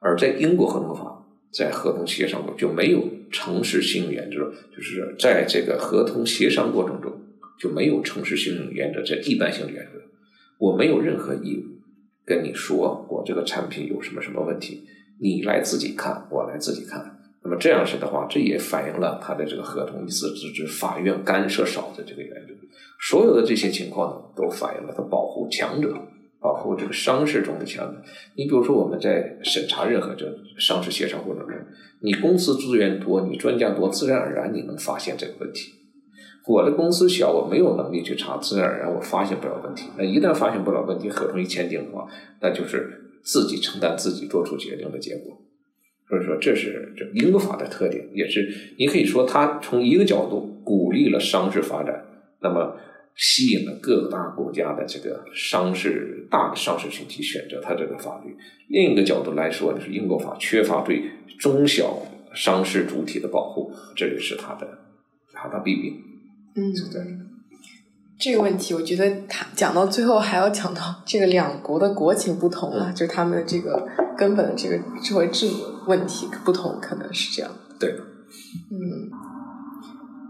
[0.00, 3.00] 而在英国合同法，在合同协商中就没有
[3.30, 4.38] 诚实信用原则，
[4.74, 7.12] 就是在这个合同协商过程中
[7.60, 10.00] 就没有诚实信用原则这一般性的原则，
[10.58, 11.71] 我没有任何义务。
[12.24, 14.84] 跟你说，我这个产品有什么什么问题，
[15.20, 17.18] 你来自己看，我来自己看。
[17.44, 22.54] 那么这样式的话，这也反映了他的这个合同意思之指法院干涉少的这个原则。
[23.00, 25.92] 所有的这些情况呢，都反映了他保护强者，
[26.40, 28.00] 保护这个商事中的强者。
[28.36, 31.56] 你比如说，我们在审查任何这商事协商过程中，
[32.00, 35.72] 你公司资源多，你专家多，自然而然你能发现这个问题。
[36.46, 39.88] 我的公司小，我没有能力去查，自然而然我发现不了问题。
[39.96, 42.06] 那一旦发现不了问题，合同一签订的话，
[42.40, 45.38] 那就是自己承担自己做出决定的结果。
[46.08, 52.04] 所以说，这是这英国法的特点，也是你可以说它从一个角度鼓励了商事发展，
[52.40, 52.76] 那么
[53.14, 58.36] 吸引了各大国家的这个商事大的商事群体选择它这个法律。
[58.68, 61.04] 另一个角度来说，就是英国法缺乏对
[61.38, 62.02] 中小
[62.34, 64.66] 商事主体的保护，这也是它的
[65.32, 65.94] 它的弊病。
[66.54, 67.18] 嗯，对，
[68.18, 77.50] 这个问题我觉得他讲到最后还要讲到这个两国的国情不同啊，就是他们的这个根本的这个社会制度问题不同，可能是这样。
[77.80, 77.90] 对，
[78.70, 79.10] 嗯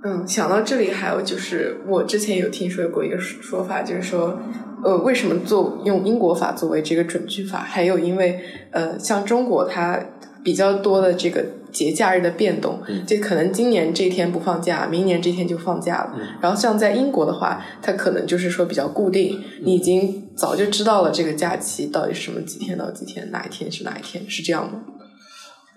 [0.04, 4.38] 嗯，想到这里还有就是我之前有听说过一个说法，就是说
[4.82, 7.58] 呃，为什么做用英国法作为这个准据法？
[7.58, 10.00] 还有因为呃，像中国它
[10.44, 16.14] 比较多的这个节假日的变动，嗯就可能今年这天不放假，明年这天就放假了。
[16.16, 24.82] 嗯然后像在英国的话，它可能就是说比较固定，嗯你已经早就知道了这个假期到底是什么几天到几天，哪一天是哪一天，是这样吗？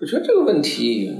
[0.00, 1.10] 我觉得这个问题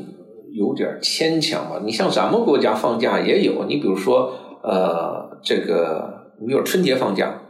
[0.52, 1.80] 有点牵强吧。
[1.84, 4.32] 你像咱们国家放假也有，你比如说
[4.62, 7.40] 呃，这个比如春节放假，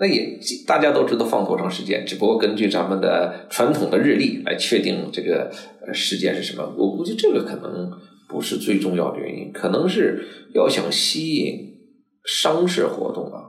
[0.00, 5.52] 那也大家都知道放多长时间，只不过根据咱们的传统的日历来确定这个
[5.86, 6.74] 呃时间是什么。
[6.78, 7.92] 我估计这个可能
[8.26, 11.76] 不是最重要的原因，可能是要想吸引
[12.24, 13.44] 商事活动啊。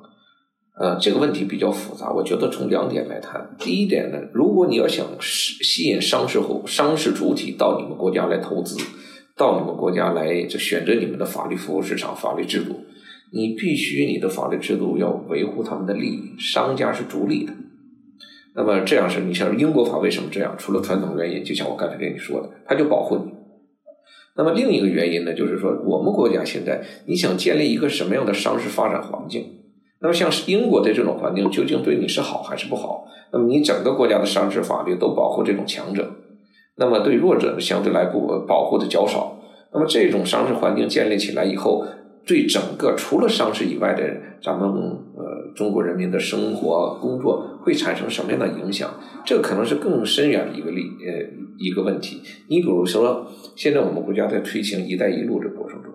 [0.79, 3.55] 呃，这个问题比较复杂，我觉得从两点来谈。
[3.59, 8.77] 第一点呢，如果你要想吸吸引商事或商事主体到你们国家来投资，
[9.37, 12.79] 到你们国家来就选择你们的法律服务市场、法律制度，
[13.33, 17.53] 你必须你的法律制度要维护他们的利益，商家是逐利的。
[18.53, 20.53] 那么这样是，你像英国法为什么这样？
[20.57, 23.31] 除了传统原因，就像我刚才跟你说的，它就保护你。
[24.35, 29.45] 那么另一个原因呢，就是说我们国家现在你想建立一个什么样的商事发展环境？
[30.01, 33.05] 那么像英国的这种环境，究竟对你是好还是不好？
[33.31, 36.11] 那么你整个国家的商事法律都保护这种强者，
[36.75, 39.37] 那么对弱者，相对来不保护的较少。
[39.73, 41.85] 那么这种商事环境建立起来以后，
[42.25, 44.03] 对整个除了商事以外的
[44.41, 44.69] 咱们
[45.15, 48.89] 呃中国人民的生活工作会产生什么样的影响？
[49.25, 51.13] 这可能是更深远的一个例呃
[51.57, 52.21] 一个问题。
[52.47, 55.91] 你比如说，现在我们国家在推行“一带一路”的过程中，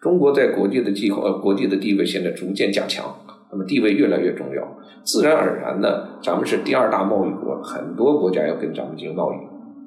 [0.00, 3.14] 中国在国际的计划呃国际的地位现在逐渐加强。
[3.52, 9.36] 那么地位越来越重要，自然而然的，咱们是第二大贸易国，很多国家要跟咱们进行贸易，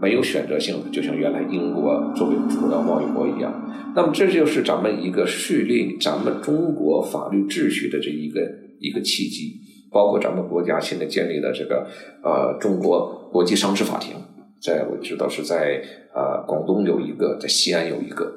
[0.04, 3.50] 没有选择性的，就像原来英国作为主要贸易国一样。
[3.96, 8.42] 那么这就是咱们一个树立咱们中国法律秩序的这一个
[8.80, 11.88] 一个契机，包括咱们国家现在建立的这个
[12.22, 14.16] 呃中国国际商事法庭，
[14.62, 15.82] 在我知道是在
[16.14, 18.30] 呃广东有一个，在西安有一个。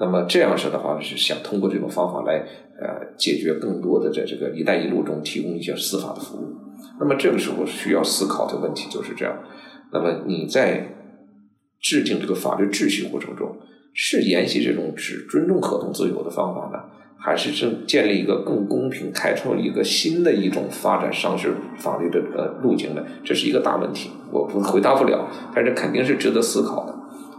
[0.00, 2.44] 那么这样式的话，是想通过这种方法来
[2.80, 6.48] 呃解决更多的在这个“一带一路”中提供一些司法的服务。
[6.98, 9.32] 那么这个时候需要思考的问题就是这样。
[9.92, 10.88] 那么你在
[11.84, 13.54] 制定这个法律秩序过程中，
[13.92, 16.82] 是沿袭这种只尊重合同自由的方法呢，
[17.18, 23.04] 还是正建立一个更公平、开创一个新的一种发展商事法律的呃路径呢？
[23.22, 26.92] 这是一个大问题，我不回答不了，但是肯定是值得思考的，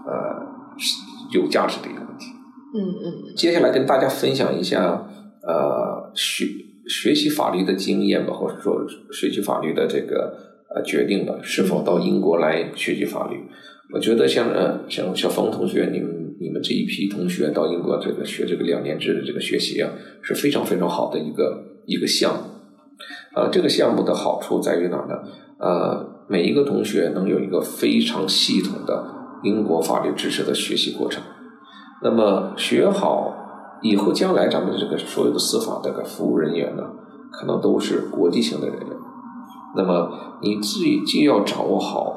[0.06, 0.46] 呃，
[0.78, 0.96] 是
[1.34, 2.28] 有价值的一个问题。
[2.76, 5.08] 嗯嗯接下来跟大家分享一下，
[5.42, 6.46] 呃，学
[6.88, 10.38] 学习法律的经验吧，或者说学习法律的这个
[10.76, 13.44] 呃决定吧，是否到英国来学习法律？
[13.96, 19.90] 我觉得像呃像小峰同学，你们你们这一批同学到英国这个学这个两年制的这个学习啊，
[20.22, 22.42] 是非常非常好的一个一个项目。
[23.38, 25.16] 呃，这个项目的好处在于哪呢？
[25.60, 29.06] 呃，每一个同学能有一个非常系统的
[29.44, 31.24] 英国法律知识的学习过程。
[32.04, 33.34] 那么学好
[33.82, 36.84] 以后，将来咱们这个所有的司法这个服务人员呢，
[37.32, 38.88] 可能都是国际性的人员。
[39.78, 42.15] 那么你既既要掌握好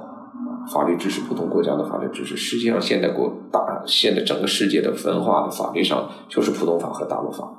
[0.72, 7.50] 法律知识，不同国家的法律知识，实际上现在国大现在整个世界的分化的法律上就是普通法和大陆法。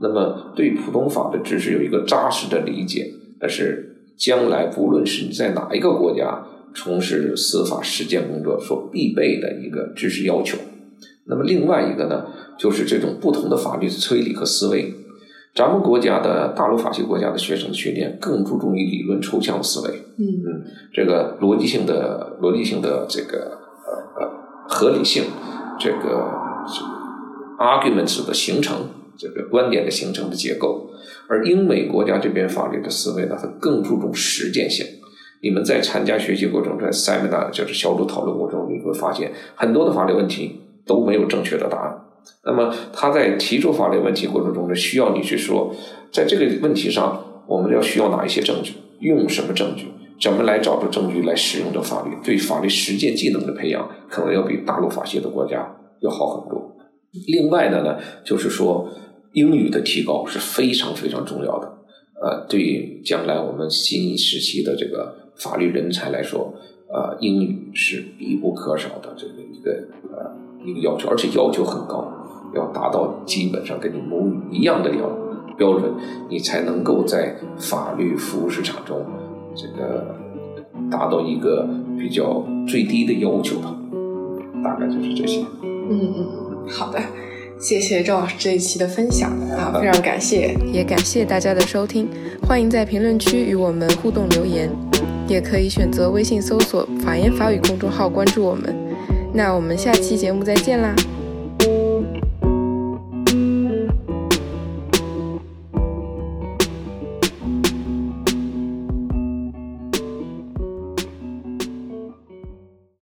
[0.00, 3.06] 那么对普通法的知识有一个扎实的理解，
[3.40, 6.44] 那是将来不论是你在哪一个国家
[6.74, 10.58] 从事司法实践工作所必备的一个知识要求。
[11.26, 12.26] 那么另外一个呢，
[12.58, 14.92] 就是这种不同的法律的推理和思维。
[15.54, 24.30] 咱们国家的大陆法系国家的学生训练更注重于理论抽象思维，嗯嗯，这个逻辑性的逻辑性的这个呃呃
[24.68, 25.24] 合理性，
[25.78, 25.98] 这个
[26.66, 26.90] 这个
[27.58, 28.76] arguments 的形成，
[29.18, 30.88] 这个观点的形成的结构。
[31.28, 34.86] 而英美国家这边法律的思维呢，它更注重实践性。
[35.42, 42.01] 你们在参加学习过程中，在 seminar 就是小组讨论过程中，你会发现很多的法律问题都没有正确的答案。
[42.44, 45.74] 那么他在提出法律问题过程中呢，需要你去说，
[46.12, 49.86] 在这个问题上，我们要需要哪一些证据，用什么证据，
[50.20, 56.76] 怎么来找出证据来使用这法律，对法律实践技能的培养，可能要比大陆法系的国家要好很多。
[57.28, 58.88] 另外的呢，就是说
[59.34, 61.78] 英语的提高是非常非常重要的。
[62.22, 66.54] 呃，对于将来我们新时期的这个法律人才来说，
[66.92, 69.88] 呃，英语是必不可少的这个一个
[70.64, 72.10] 一个要求，而且要求很高，
[72.54, 75.08] 要达到基本上跟你母语一样的要
[75.56, 75.92] 标准，
[76.28, 78.96] 你才能够在法律服务市场中
[79.54, 80.14] 这个
[80.90, 83.74] 达到一个比较最低的要求吧。
[84.62, 85.44] 大概就是这些。
[85.64, 87.00] 嗯嗯，好的，
[87.58, 92.08] 谢谢赵老师这一期的分享啊，非常感谢，也感谢大家的收听，
[92.46, 94.70] 欢迎在评论区与我们互动留言，
[95.26, 98.81] 也可以选择微信搜索“法言法语”公众号关注我们。
[99.34, 100.94] 那我们下期节目再见啦。